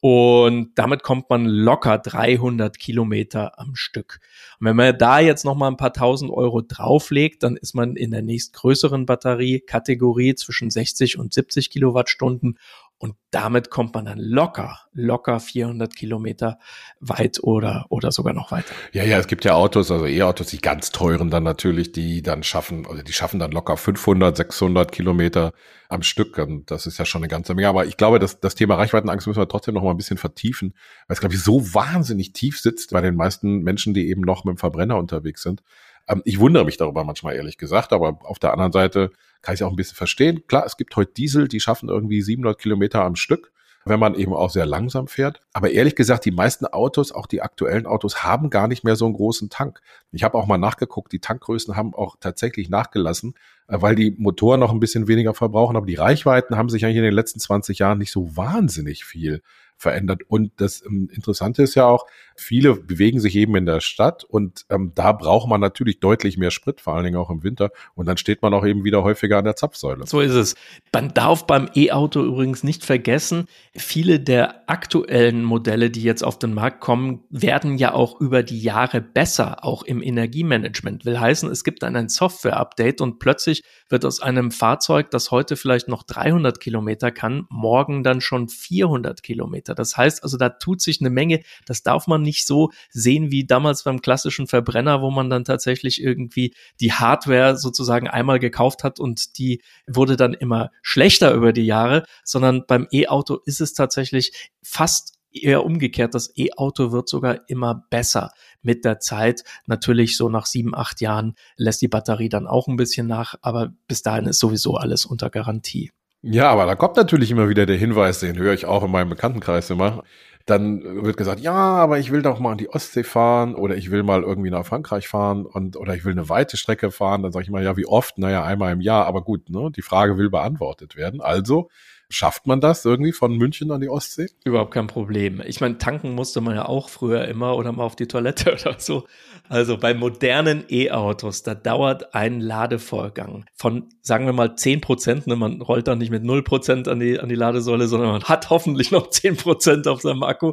Und 0.00 0.72
damit 0.74 1.02
kommt 1.02 1.30
man 1.30 1.46
locker 1.46 1.98
300 1.98 2.78
Kilometer 2.78 3.58
am 3.58 3.74
Stück. 3.74 4.20
Und 4.60 4.66
wenn 4.66 4.76
man 4.76 4.98
da 4.98 5.20
jetzt 5.20 5.44
noch 5.44 5.54
mal 5.54 5.68
ein 5.68 5.78
paar 5.78 5.92
tausend 5.92 6.30
Euro 6.30 6.60
drauflegt, 6.60 7.42
dann 7.42 7.56
ist 7.56 7.74
man 7.74 7.96
in 7.96 8.10
der 8.10 8.22
nächstgrößeren 8.22 9.06
Batteriekategorie 9.06 10.34
zwischen 10.34 10.70
60 10.70 11.18
und 11.18 11.32
70 11.32 11.70
Kilowattstunden 11.70 12.58
und 12.98 13.14
damit 13.30 13.68
kommt 13.68 13.94
man 13.94 14.06
dann 14.06 14.18
locker, 14.18 14.78
locker 14.92 15.38
400 15.38 15.94
Kilometer 15.94 16.58
weit 16.98 17.42
oder, 17.42 17.84
oder 17.90 18.10
sogar 18.10 18.32
noch 18.32 18.50
weiter. 18.52 18.74
Ja, 18.92 19.04
ja, 19.04 19.18
es 19.18 19.26
gibt 19.26 19.44
ja 19.44 19.52
Autos, 19.52 19.90
also 19.90 20.06
E-Autos, 20.06 20.46
die 20.46 20.62
ganz 20.62 20.92
teuren 20.92 21.28
dann 21.28 21.42
natürlich, 21.42 21.92
die 21.92 22.22
dann 22.22 22.42
schaffen, 22.42 22.86
oder 22.86 23.02
die 23.02 23.12
schaffen 23.12 23.38
dann 23.38 23.52
locker 23.52 23.76
500, 23.76 24.38
600 24.38 24.92
Kilometer 24.92 25.52
am 25.90 26.02
Stück. 26.02 26.38
Und 26.38 26.70
das 26.70 26.86
ist 26.86 26.96
ja 26.96 27.04
schon 27.04 27.20
eine 27.20 27.28
ganze 27.28 27.54
Menge. 27.54 27.68
Aber 27.68 27.84
ich 27.84 27.98
glaube, 27.98 28.18
dass 28.18 28.40
das 28.40 28.54
Thema 28.54 28.76
Reichweitenangst 28.76 29.26
müssen 29.26 29.40
wir 29.40 29.48
trotzdem 29.48 29.74
noch 29.74 29.82
mal 29.82 29.90
ein 29.90 29.98
bisschen 29.98 30.16
vertiefen, 30.16 30.72
weil 31.06 31.14
es, 31.14 31.20
glaube 31.20 31.34
ich, 31.34 31.42
so 31.42 31.74
wahnsinnig 31.74 32.32
tief 32.32 32.58
sitzt 32.58 32.92
bei 32.92 33.02
den 33.02 33.14
meisten 33.14 33.58
Menschen, 33.58 33.92
die 33.92 34.08
eben 34.08 34.22
noch 34.22 34.44
mit 34.44 34.54
dem 34.54 34.58
Verbrenner 34.58 34.96
unterwegs 34.96 35.42
sind. 35.42 35.62
Ähm, 36.08 36.22
ich 36.24 36.38
wundere 36.38 36.64
mich 36.64 36.76
darüber 36.76 37.04
manchmal, 37.04 37.36
ehrlich 37.36 37.58
gesagt, 37.58 37.92
aber 37.92 38.18
auf 38.22 38.38
der 38.38 38.52
anderen 38.52 38.72
Seite 38.72 39.10
kann 39.42 39.54
ich 39.54 39.60
es 39.60 39.66
auch 39.66 39.70
ein 39.70 39.76
bisschen 39.76 39.96
verstehen. 39.96 40.42
Klar, 40.46 40.64
es 40.66 40.76
gibt 40.76 40.96
heute 40.96 41.12
Diesel, 41.12 41.48
die 41.48 41.60
schaffen 41.60 41.88
irgendwie 41.88 42.22
700 42.22 42.58
Kilometer 42.58 43.04
am 43.04 43.16
Stück 43.16 43.52
wenn 43.86 44.00
man 44.00 44.16
eben 44.16 44.34
auch 44.34 44.50
sehr 44.50 44.66
langsam 44.66 45.06
fährt. 45.06 45.40
Aber 45.52 45.70
ehrlich 45.70 45.94
gesagt, 45.94 46.24
die 46.24 46.32
meisten 46.32 46.66
Autos, 46.66 47.12
auch 47.12 47.26
die 47.26 47.40
aktuellen 47.40 47.86
Autos, 47.86 48.24
haben 48.24 48.50
gar 48.50 48.66
nicht 48.66 48.82
mehr 48.82 48.96
so 48.96 49.06
einen 49.06 49.14
großen 49.14 49.48
Tank. 49.48 49.80
Ich 50.10 50.24
habe 50.24 50.36
auch 50.36 50.46
mal 50.46 50.58
nachgeguckt, 50.58 51.12
die 51.12 51.20
Tankgrößen 51.20 51.76
haben 51.76 51.94
auch 51.94 52.16
tatsächlich 52.18 52.68
nachgelassen, 52.68 53.34
äh, 53.68 53.80
weil 53.80 53.94
die 53.94 54.10
Motoren 54.18 54.60
noch 54.60 54.72
ein 54.72 54.80
bisschen 54.80 55.06
weniger 55.06 55.34
verbrauchen, 55.34 55.76
aber 55.76 55.86
die 55.86 55.94
Reichweiten 55.94 56.56
haben 56.56 56.68
sich 56.68 56.84
eigentlich 56.84 56.96
in 56.96 57.04
den 57.04 57.14
letzten 57.14 57.38
20 57.38 57.78
Jahren 57.78 57.98
nicht 57.98 58.10
so 58.10 58.36
wahnsinnig 58.36 59.04
viel 59.04 59.40
verändert. 59.76 60.22
Und 60.28 60.52
das 60.56 60.82
ähm, 60.84 61.08
Interessante 61.12 61.62
ist 61.62 61.74
ja 61.74 61.86
auch, 61.86 62.06
viele 62.34 62.74
bewegen 62.74 63.20
sich 63.20 63.36
eben 63.36 63.56
in 63.56 63.66
der 63.66 63.80
Stadt 63.80 64.24
und 64.24 64.64
ähm, 64.70 64.92
da 64.94 65.12
braucht 65.12 65.48
man 65.48 65.60
natürlich 65.60 66.00
deutlich 66.00 66.38
mehr 66.38 66.50
Sprit, 66.50 66.80
vor 66.80 66.94
allen 66.94 67.04
Dingen 67.04 67.16
auch 67.16 67.30
im 67.30 67.42
Winter. 67.42 67.70
Und 67.94 68.06
dann 68.06 68.16
steht 68.16 68.42
man 68.42 68.54
auch 68.54 68.64
eben 68.64 68.84
wieder 68.84 69.02
häufiger 69.02 69.38
an 69.38 69.44
der 69.44 69.56
Zapfsäule. 69.56 70.06
So 70.06 70.20
ist 70.20 70.32
es. 70.32 70.54
Man 70.92 71.12
darf 71.14 71.46
beim 71.46 71.68
E-Auto 71.74 72.22
übrigens 72.22 72.62
nicht 72.62 72.84
vergessen, 72.84 73.46
viele 73.74 74.20
der 74.20 74.68
aktuellen 74.68 75.44
Modelle, 75.44 75.90
die 75.90 76.02
jetzt 76.02 76.24
auf 76.24 76.38
den 76.38 76.54
Markt 76.54 76.80
kommen, 76.80 77.24
werden 77.30 77.76
ja 77.76 77.92
auch 77.92 78.20
über 78.20 78.42
die 78.42 78.60
Jahre 78.60 79.00
besser, 79.00 79.64
auch 79.64 79.82
im 79.82 80.02
Energiemanagement. 80.02 81.04
Will 81.04 81.20
heißen, 81.20 81.50
es 81.50 81.64
gibt 81.64 81.82
dann 81.82 81.96
ein 81.96 82.08
Software-Update 82.08 83.00
und 83.00 83.18
plötzlich 83.18 83.62
wird 83.88 84.04
aus 84.04 84.20
einem 84.20 84.50
Fahrzeug, 84.50 85.10
das 85.10 85.30
heute 85.30 85.56
vielleicht 85.56 85.88
noch 85.88 86.02
300 86.02 86.60
Kilometer 86.60 87.10
kann, 87.10 87.46
morgen 87.50 88.02
dann 88.02 88.20
schon 88.20 88.48
400 88.48 89.22
Kilometer. 89.66 89.74
Das 89.74 89.96
heißt 89.96 90.22
also, 90.22 90.36
da 90.36 90.50
tut 90.50 90.80
sich 90.80 91.00
eine 91.00 91.10
Menge. 91.10 91.42
Das 91.66 91.82
darf 91.82 92.06
man 92.06 92.22
nicht 92.22 92.46
so 92.46 92.70
sehen 92.90 93.30
wie 93.30 93.44
damals 93.44 93.84
beim 93.84 94.00
klassischen 94.00 94.46
Verbrenner, 94.46 95.02
wo 95.02 95.10
man 95.10 95.30
dann 95.30 95.44
tatsächlich 95.44 96.02
irgendwie 96.02 96.54
die 96.80 96.92
Hardware 96.92 97.56
sozusagen 97.56 98.08
einmal 98.08 98.38
gekauft 98.38 98.84
hat 98.84 99.00
und 99.00 99.38
die 99.38 99.62
wurde 99.86 100.16
dann 100.16 100.34
immer 100.34 100.70
schlechter 100.82 101.32
über 101.34 101.52
die 101.52 101.66
Jahre, 101.66 102.04
sondern 102.24 102.64
beim 102.66 102.86
E-Auto 102.90 103.38
ist 103.44 103.60
es 103.60 103.74
tatsächlich 103.74 104.50
fast 104.62 105.14
eher 105.32 105.64
umgekehrt. 105.64 106.14
Das 106.14 106.32
E-Auto 106.36 106.92
wird 106.92 107.08
sogar 107.08 107.40
immer 107.48 107.86
besser 107.90 108.30
mit 108.62 108.84
der 108.84 109.00
Zeit. 109.00 109.42
Natürlich 109.66 110.16
so 110.16 110.30
nach 110.30 110.46
sieben, 110.46 110.74
acht 110.74 111.00
Jahren 111.00 111.34
lässt 111.56 111.82
die 111.82 111.88
Batterie 111.88 112.30
dann 112.30 112.46
auch 112.46 112.68
ein 112.68 112.76
bisschen 112.76 113.06
nach, 113.06 113.34
aber 113.42 113.72
bis 113.86 114.02
dahin 114.02 114.26
ist 114.26 114.38
sowieso 114.38 114.76
alles 114.76 115.04
unter 115.04 115.28
Garantie. 115.28 115.90
Ja, 116.28 116.50
aber 116.50 116.66
da 116.66 116.74
kommt 116.74 116.96
natürlich 116.96 117.30
immer 117.30 117.48
wieder 117.48 117.66
der 117.66 117.76
Hinweis, 117.76 118.18
den 118.18 118.36
höre 118.36 118.52
ich 118.52 118.66
auch 118.66 118.82
in 118.82 118.90
meinem 118.90 119.10
Bekanntenkreis 119.10 119.70
immer. 119.70 120.02
Dann 120.44 121.04
wird 121.04 121.16
gesagt, 121.16 121.38
ja, 121.40 121.52
aber 121.54 121.98
ich 122.00 122.10
will 122.10 122.22
doch 122.22 122.40
mal 122.40 122.50
an 122.52 122.58
die 122.58 122.68
Ostsee 122.68 123.04
fahren 123.04 123.54
oder 123.54 123.76
ich 123.76 123.92
will 123.92 124.02
mal 124.02 124.22
irgendwie 124.24 124.50
nach 124.50 124.66
Frankreich 124.66 125.06
fahren 125.06 125.46
und 125.46 125.76
oder 125.76 125.94
ich 125.94 126.04
will 126.04 126.12
eine 126.12 126.28
weite 126.28 126.56
Strecke 126.56 126.90
fahren. 126.90 127.22
Dann 127.22 127.30
sage 127.30 127.44
ich 127.44 127.50
mal, 127.50 127.62
ja, 127.62 127.76
wie 127.76 127.86
oft? 127.86 128.18
Naja, 128.18 128.44
einmal 128.44 128.72
im 128.72 128.80
Jahr. 128.80 129.06
Aber 129.06 129.22
gut, 129.22 129.50
ne? 129.50 129.70
Die 129.74 129.82
Frage 129.82 130.18
will 130.18 130.30
beantwortet 130.30 130.96
werden. 130.96 131.20
Also 131.20 131.68
Schafft 132.08 132.46
man 132.46 132.60
das 132.60 132.84
irgendwie 132.84 133.10
von 133.10 133.36
München 133.36 133.72
an 133.72 133.80
die 133.80 133.88
Ostsee? 133.88 134.28
Überhaupt 134.44 134.72
kein 134.72 134.86
Problem. 134.86 135.42
Ich 135.44 135.60
meine, 135.60 135.76
tanken 135.78 136.14
musste 136.14 136.40
man 136.40 136.54
ja 136.54 136.66
auch 136.66 136.88
früher 136.88 137.26
immer 137.26 137.56
oder 137.56 137.72
mal 137.72 137.82
auf 137.82 137.96
die 137.96 138.06
Toilette 138.06 138.52
oder 138.60 138.78
so. 138.78 139.06
Also 139.48 139.76
bei 139.76 139.92
modernen 139.92 140.64
E-Autos, 140.68 141.42
da 141.42 141.54
dauert 141.54 142.14
ein 142.14 142.40
Ladevorgang 142.40 143.46
von, 143.54 143.88
sagen 144.02 144.26
wir 144.26 144.32
mal, 144.32 144.54
10 144.54 144.80
Prozent. 144.80 145.26
Ne? 145.26 145.34
Man 145.34 145.60
rollt 145.60 145.88
dann 145.88 145.98
nicht 145.98 146.10
mit 146.10 146.22
0 146.22 146.44
Prozent 146.44 146.86
an 146.86 147.00
die, 147.00 147.18
an 147.18 147.28
die 147.28 147.34
Ladesäule, 147.34 147.88
sondern 147.88 148.10
man 148.10 148.24
hat 148.24 148.50
hoffentlich 148.50 148.92
noch 148.92 149.10
10 149.10 149.36
Prozent 149.36 149.88
auf 149.88 150.00
seinem 150.00 150.22
Akku. 150.22 150.52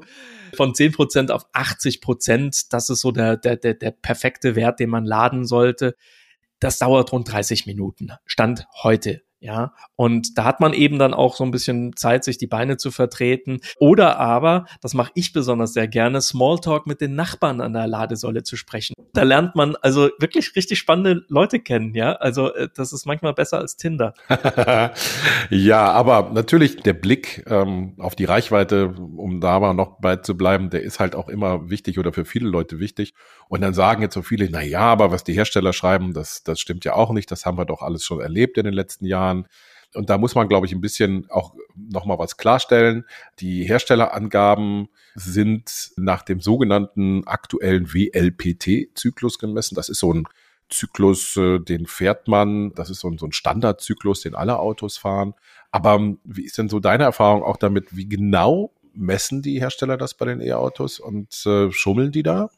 Von 0.55 0.73
10 0.73 0.91
Prozent 0.91 1.31
auf 1.31 1.45
80 1.53 2.01
Prozent, 2.01 2.73
das 2.73 2.89
ist 2.89 3.01
so 3.01 3.11
der, 3.11 3.37
der, 3.37 3.57
der, 3.57 3.75
der 3.75 3.91
perfekte 3.91 4.55
Wert, 4.55 4.79
den 4.79 4.89
man 4.89 5.05
laden 5.05 5.45
sollte. 5.45 5.95
Das 6.59 6.79
dauert 6.79 7.11
rund 7.11 7.31
30 7.31 7.67
Minuten. 7.67 8.11
Stand 8.25 8.65
heute. 8.81 9.21
Ja, 9.43 9.73
und 9.97 10.37
da 10.37 10.45
hat 10.45 10.61
man 10.61 10.71
eben 10.71 10.97
dann 10.99 11.13
auch 11.13 11.35
so 11.35 11.43
ein 11.43 11.51
bisschen 11.51 11.97
Zeit, 11.97 12.23
sich 12.23 12.37
die 12.37 12.47
Beine 12.47 12.77
zu 12.77 12.91
vertreten. 12.91 13.59
Oder 13.77 14.17
aber, 14.17 14.67
das 14.81 14.93
mache 14.93 15.11
ich 15.15 15.33
besonders 15.33 15.73
sehr 15.73 15.89
gerne, 15.89 16.21
Smalltalk 16.21 16.87
mit 16.87 17.01
den 17.01 17.15
Nachbarn 17.15 17.59
an 17.59 17.73
der 17.73 17.85
Ladesäule 17.85 18.43
zu 18.43 18.55
sprechen. 18.55 18.93
Da 19.11 19.23
lernt 19.23 19.53
man 19.57 19.75
also 19.81 20.09
wirklich 20.17 20.55
richtig 20.55 20.79
spannende 20.79 21.25
Leute 21.27 21.59
kennen, 21.59 21.93
ja. 21.93 22.13
Also 22.13 22.53
äh, 22.53 22.69
das 22.73 22.93
ist 22.93 23.05
manchmal 23.05 23.33
besser 23.33 23.57
als 23.57 23.75
Tinder. 23.75 24.13
ja, 25.49 25.91
aber 25.91 26.31
natürlich 26.33 26.77
der 26.77 26.93
Blick 26.93 27.43
ähm, 27.45 27.95
auf 27.99 28.15
die 28.15 28.23
Reichweite, 28.23 28.95
um 28.97 29.41
da 29.41 29.59
mal 29.59 29.73
noch 29.73 29.99
bei 29.99 30.15
zu 30.15 30.37
bleiben, 30.37 30.69
der 30.69 30.83
ist 30.83 31.01
halt 31.01 31.15
auch 31.15 31.27
immer 31.27 31.69
wichtig 31.69 31.99
oder 31.99 32.13
für 32.13 32.23
viele 32.23 32.47
Leute 32.47 32.79
wichtig. 32.79 33.13
Und 33.49 33.59
dann 33.61 33.73
sagen 33.73 34.01
jetzt 34.01 34.13
so 34.13 34.21
viele, 34.21 34.47
na 34.49 34.63
ja, 34.63 34.79
aber 34.79 35.11
was 35.11 35.23
die 35.23 35.33
Hersteller 35.33 35.73
schreiben, 35.73 36.13
das, 36.13 36.43
das 36.43 36.59
stimmt 36.61 36.85
ja 36.85 36.93
auch 36.93 37.11
nicht. 37.11 37.29
Das 37.29 37.45
haben 37.45 37.57
wir 37.57 37.65
doch 37.65 37.81
alles 37.81 38.05
schon 38.05 38.21
erlebt 38.21 38.57
in 38.57 38.63
den 38.63 38.73
letzten 38.73 39.05
Jahren. 39.05 39.32
Jahren. 39.33 39.47
Und 39.95 40.09
da 40.09 40.17
muss 40.17 40.33
man, 40.33 40.47
glaube 40.47 40.65
ich, 40.65 40.73
ein 40.73 40.81
bisschen 40.81 41.29
auch 41.29 41.53
nochmal 41.75 42.17
was 42.17 42.37
klarstellen. 42.37 43.05
Die 43.39 43.63
Herstellerangaben 43.63 44.89
sind 45.13 45.91
nach 45.97 46.23
dem 46.23 46.41
sogenannten 46.41 47.27
aktuellen 47.27 47.93
WLPT-Zyklus 47.93 49.37
gemessen. 49.37 49.75
Das 49.75 49.89
ist 49.89 49.99
so 49.99 50.11
ein 50.11 50.23
Zyklus, 50.69 51.37
äh, 51.37 51.59
den 51.59 51.85
fährt 51.85 52.27
man. 52.27 52.73
Das 52.73 52.89
ist 52.89 53.01
so 53.01 53.09
ein, 53.09 53.19
so 53.19 53.27
ein 53.27 53.33
Standardzyklus, 53.33 54.21
den 54.21 54.33
alle 54.33 54.57
Autos 54.57 54.97
fahren. 54.97 55.35
Aber 55.69 55.93
ähm, 55.95 56.19
wie 56.23 56.43
ist 56.43 56.57
denn 56.57 56.69
so 56.69 56.79
deine 56.79 57.03
Erfahrung 57.03 57.43
auch 57.43 57.57
damit? 57.57 57.95
Wie 57.95 58.07
genau 58.07 58.73
messen 58.95 59.43
die 59.43 59.59
Hersteller 59.59 59.97
das 59.97 60.15
bei 60.15 60.25
den 60.25 60.41
E-Autos 60.41 60.99
und 60.99 61.45
äh, 61.45 61.71
schummeln 61.71 62.11
die 62.11 62.23
da? 62.23 62.49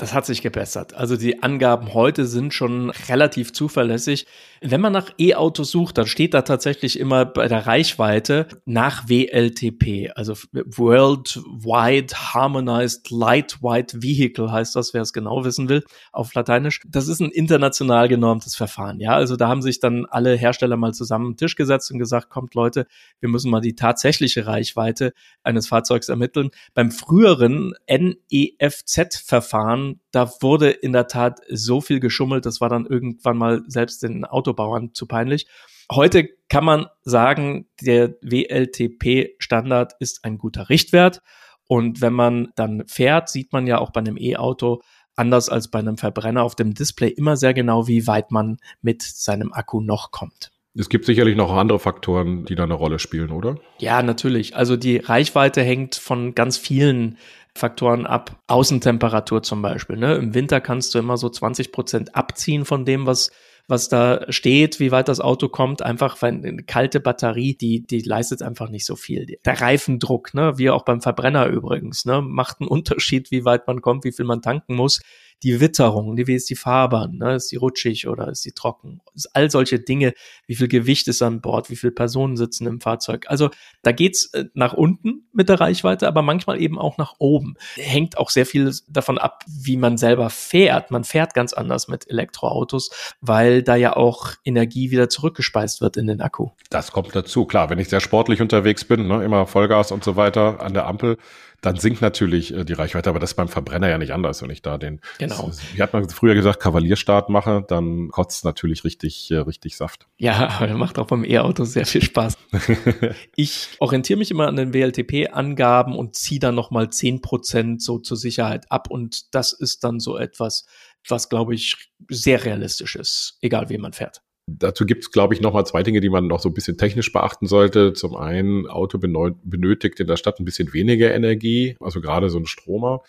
Das 0.00 0.14
hat 0.14 0.24
sich 0.24 0.40
gebessert. 0.40 0.94
Also 0.94 1.18
die 1.18 1.42
Angaben 1.42 1.92
heute 1.92 2.24
sind 2.24 2.54
schon 2.54 2.88
relativ 2.88 3.52
zuverlässig. 3.52 4.26
Wenn 4.62 4.80
man 4.80 4.94
nach 4.94 5.10
E-Autos 5.18 5.70
sucht, 5.70 5.98
dann 5.98 6.06
steht 6.06 6.32
da 6.32 6.40
tatsächlich 6.40 6.98
immer 6.98 7.26
bei 7.26 7.48
der 7.48 7.66
Reichweite 7.66 8.48
nach 8.64 9.10
WLTP, 9.10 10.10
also 10.14 10.32
Worldwide 10.52 12.14
Harmonized 12.14 13.10
Lightweight 13.10 14.02
Vehicle 14.02 14.50
heißt 14.50 14.74
das, 14.74 14.94
wer 14.94 15.02
es 15.02 15.12
genau 15.12 15.44
wissen 15.44 15.68
will, 15.68 15.84
auf 16.12 16.32
Lateinisch. 16.32 16.80
Das 16.88 17.06
ist 17.06 17.20
ein 17.20 17.30
international 17.30 18.08
genormtes 18.08 18.56
Verfahren. 18.56 19.00
Ja, 19.00 19.12
also 19.12 19.36
da 19.36 19.48
haben 19.48 19.60
sich 19.60 19.80
dann 19.80 20.06
alle 20.06 20.34
Hersteller 20.34 20.78
mal 20.78 20.94
zusammen 20.94 21.26
am 21.26 21.36
Tisch 21.36 21.56
gesetzt 21.56 21.90
und 21.90 21.98
gesagt, 21.98 22.30
kommt 22.30 22.54
Leute, 22.54 22.86
wir 23.20 23.28
müssen 23.28 23.50
mal 23.50 23.60
die 23.60 23.74
tatsächliche 23.74 24.46
Reichweite 24.46 25.12
eines 25.42 25.68
Fahrzeugs 25.68 26.08
ermitteln. 26.08 26.48
Beim 26.72 26.90
früheren 26.90 27.74
NEFZ-Verfahren 27.86 29.89
da 30.10 30.30
wurde 30.40 30.70
in 30.70 30.92
der 30.92 31.06
Tat 31.06 31.40
so 31.48 31.80
viel 31.80 32.00
geschummelt, 32.00 32.46
das 32.46 32.60
war 32.60 32.68
dann 32.68 32.86
irgendwann 32.86 33.36
mal 33.36 33.62
selbst 33.66 34.02
den 34.02 34.24
Autobauern 34.24 34.94
zu 34.94 35.06
peinlich. 35.06 35.46
Heute 35.90 36.28
kann 36.48 36.64
man 36.64 36.86
sagen, 37.02 37.68
der 37.80 38.14
WLTP-Standard 38.22 39.94
ist 39.98 40.24
ein 40.24 40.38
guter 40.38 40.68
Richtwert. 40.68 41.20
Und 41.66 42.00
wenn 42.00 42.12
man 42.12 42.48
dann 42.56 42.84
fährt, 42.86 43.28
sieht 43.28 43.52
man 43.52 43.66
ja 43.66 43.78
auch 43.78 43.90
bei 43.90 44.00
einem 44.00 44.16
E-Auto, 44.16 44.80
anders 45.16 45.48
als 45.48 45.68
bei 45.68 45.78
einem 45.78 45.98
Verbrenner 45.98 46.42
auf 46.42 46.54
dem 46.54 46.74
Display, 46.74 47.08
immer 47.08 47.36
sehr 47.36 47.54
genau, 47.54 47.86
wie 47.86 48.06
weit 48.06 48.30
man 48.30 48.58
mit 48.82 49.02
seinem 49.02 49.52
Akku 49.52 49.80
noch 49.80 50.10
kommt. 50.10 50.50
Es 50.74 50.88
gibt 50.88 51.04
sicherlich 51.04 51.36
noch 51.36 51.52
andere 51.52 51.80
Faktoren, 51.80 52.44
die 52.44 52.54
da 52.54 52.62
eine 52.62 52.74
Rolle 52.74 53.00
spielen, 53.00 53.30
oder? 53.30 53.56
Ja, 53.78 54.02
natürlich. 54.02 54.54
Also 54.54 54.76
die 54.76 54.98
Reichweite 54.98 55.62
hängt 55.62 55.96
von 55.96 56.34
ganz 56.36 56.58
vielen 56.58 57.18
Faktoren 57.54 58.06
ab. 58.06 58.40
Außentemperatur 58.46 59.42
zum 59.42 59.62
Beispiel. 59.62 59.96
Ne? 59.96 60.14
Im 60.14 60.34
Winter 60.34 60.60
kannst 60.60 60.94
du 60.94 60.98
immer 60.98 61.16
so 61.16 61.28
20 61.28 61.72
Prozent 61.72 62.14
abziehen 62.14 62.64
von 62.64 62.84
dem, 62.84 63.06
was 63.06 63.30
was 63.70 63.88
da 63.88 64.26
steht, 64.30 64.80
wie 64.80 64.90
weit 64.90 65.06
das 65.06 65.20
Auto 65.20 65.48
kommt, 65.48 65.80
einfach 65.80 66.20
weil 66.20 66.32
eine 66.32 66.64
kalte 66.64 66.98
Batterie, 66.98 67.56
die, 67.56 67.86
die 67.86 68.00
leistet 68.00 68.42
einfach 68.42 68.68
nicht 68.68 68.84
so 68.84 68.96
viel. 68.96 69.26
Der 69.44 69.60
Reifendruck, 69.60 70.34
ne, 70.34 70.58
wie 70.58 70.70
auch 70.70 70.84
beim 70.84 71.00
Verbrenner 71.00 71.46
übrigens, 71.46 72.04
ne, 72.04 72.20
macht 72.20 72.60
einen 72.60 72.68
Unterschied, 72.68 73.30
wie 73.30 73.44
weit 73.44 73.68
man 73.68 73.80
kommt, 73.80 74.04
wie 74.04 74.12
viel 74.12 74.24
man 74.24 74.42
tanken 74.42 74.74
muss 74.74 75.00
die 75.42 75.60
Witterung, 75.60 76.16
wie 76.16 76.34
ist 76.34 76.50
die 76.50 76.56
Fahrbahn, 76.56 77.16
ne? 77.16 77.34
ist 77.34 77.50
die 77.50 77.56
rutschig 77.56 78.06
oder 78.08 78.28
ist 78.28 78.44
die 78.44 78.52
trocken? 78.52 79.00
All 79.32 79.50
solche 79.50 79.78
Dinge, 79.78 80.12
wie 80.46 80.54
viel 80.54 80.68
Gewicht 80.68 81.08
ist 81.08 81.22
an 81.22 81.40
Bord, 81.40 81.70
wie 81.70 81.76
viele 81.76 81.92
Personen 81.92 82.36
sitzen 82.36 82.66
im 82.66 82.80
Fahrzeug. 82.80 83.26
Also 83.28 83.50
da 83.82 83.92
geht's 83.92 84.26
äh, 84.34 84.46
nach 84.54 84.74
unten 84.74 85.28
mit 85.32 85.48
der 85.48 85.60
Reichweite, 85.60 86.06
aber 86.08 86.22
manchmal 86.22 86.60
eben 86.60 86.78
auch 86.78 86.98
nach 86.98 87.14
oben. 87.18 87.54
Hängt 87.74 88.18
auch 88.18 88.30
sehr 88.30 88.46
viel 88.46 88.72
davon 88.88 89.18
ab, 89.18 89.44
wie 89.48 89.76
man 89.76 89.96
selber 89.96 90.30
fährt. 90.30 90.90
Man 90.90 91.04
fährt 91.04 91.34
ganz 91.34 91.52
anders 91.52 91.88
mit 91.88 92.10
Elektroautos, 92.10 92.90
weil 93.20 93.62
da 93.62 93.76
ja 93.76 93.96
auch 93.96 94.32
Energie 94.44 94.90
wieder 94.90 95.08
zurückgespeist 95.08 95.80
wird 95.80 95.96
in 95.96 96.06
den 96.06 96.20
Akku. 96.20 96.50
Das 96.68 96.92
kommt 96.92 97.14
dazu. 97.14 97.46
Klar, 97.46 97.70
wenn 97.70 97.78
ich 97.78 97.88
sehr 97.88 98.00
sportlich 98.00 98.42
unterwegs 98.42 98.84
bin, 98.84 99.08
ne, 99.08 99.24
immer 99.24 99.46
Vollgas 99.46 99.92
und 99.92 100.04
so 100.04 100.16
weiter 100.16 100.60
an 100.60 100.74
der 100.74 100.86
Ampel, 100.86 101.16
dann 101.60 101.76
sinkt 101.76 102.00
natürlich 102.00 102.54
äh, 102.54 102.64
die 102.64 102.72
Reichweite, 102.72 103.10
aber 103.10 103.18
das 103.18 103.30
ist 103.30 103.36
beim 103.36 103.48
Verbrenner 103.48 103.88
ja 103.88 103.98
nicht 103.98 104.12
anders. 104.12 104.42
Wenn 104.42 104.50
ich 104.50 104.62
da 104.62 104.78
den, 104.78 105.00
genau. 105.18 105.46
Das, 105.46 105.60
wie 105.74 105.82
hat 105.82 105.92
man 105.92 106.08
früher 106.08 106.34
gesagt, 106.34 106.60
Kavalierstart 106.60 107.28
mache, 107.28 107.64
dann 107.66 108.08
kotzt 108.08 108.44
natürlich 108.44 108.84
richtig, 108.84 109.30
äh, 109.30 109.36
richtig 109.36 109.76
Saft. 109.76 110.06
Ja, 110.18 110.48
aber 110.48 110.68
macht 110.74 110.98
auch 110.98 111.06
beim 111.06 111.24
E-Auto 111.24 111.64
sehr 111.64 111.86
viel 111.86 112.02
Spaß. 112.02 112.38
ich 113.36 113.68
orientiere 113.78 114.18
mich 114.18 114.30
immer 114.30 114.48
an 114.48 114.56
den 114.56 114.72
WLTP-Angaben 114.72 115.94
und 115.94 116.14
ziehe 116.14 116.40
dann 116.40 116.54
nochmal 116.54 116.90
zehn 116.90 117.20
Prozent 117.20 117.82
so 117.82 117.98
zur 117.98 118.16
Sicherheit 118.16 118.70
ab 118.70 118.90
und 118.90 119.34
das 119.34 119.52
ist 119.52 119.84
dann 119.84 120.00
so 120.00 120.16
etwas, 120.16 120.66
was, 121.08 121.28
glaube 121.28 121.54
ich, 121.54 121.90
sehr 122.08 122.44
realistisch 122.44 122.96
ist, 122.96 123.38
egal 123.40 123.68
wie 123.68 123.78
man 123.78 123.92
fährt. 123.92 124.22
Dazu 124.58 124.86
gibt 124.86 125.04
es, 125.04 125.10
glaube 125.12 125.34
ich, 125.34 125.40
nochmal 125.40 125.66
zwei 125.66 125.82
Dinge, 125.82 126.00
die 126.00 126.08
man 126.08 126.26
noch 126.26 126.40
so 126.40 126.48
ein 126.48 126.54
bisschen 126.54 126.76
technisch 126.76 127.12
beachten 127.12 127.46
sollte. 127.46 127.92
Zum 127.92 128.16
einen, 128.16 128.66
Auto 128.66 128.98
benötigt 128.98 130.00
in 130.00 130.06
der 130.06 130.16
Stadt 130.16 130.40
ein 130.40 130.44
bisschen 130.44 130.72
weniger 130.72 131.14
Energie, 131.14 131.76
also 131.80 132.00
gerade 132.00 132.30
so 132.30 132.38
ein 132.38 132.46
Stromer. 132.46 133.02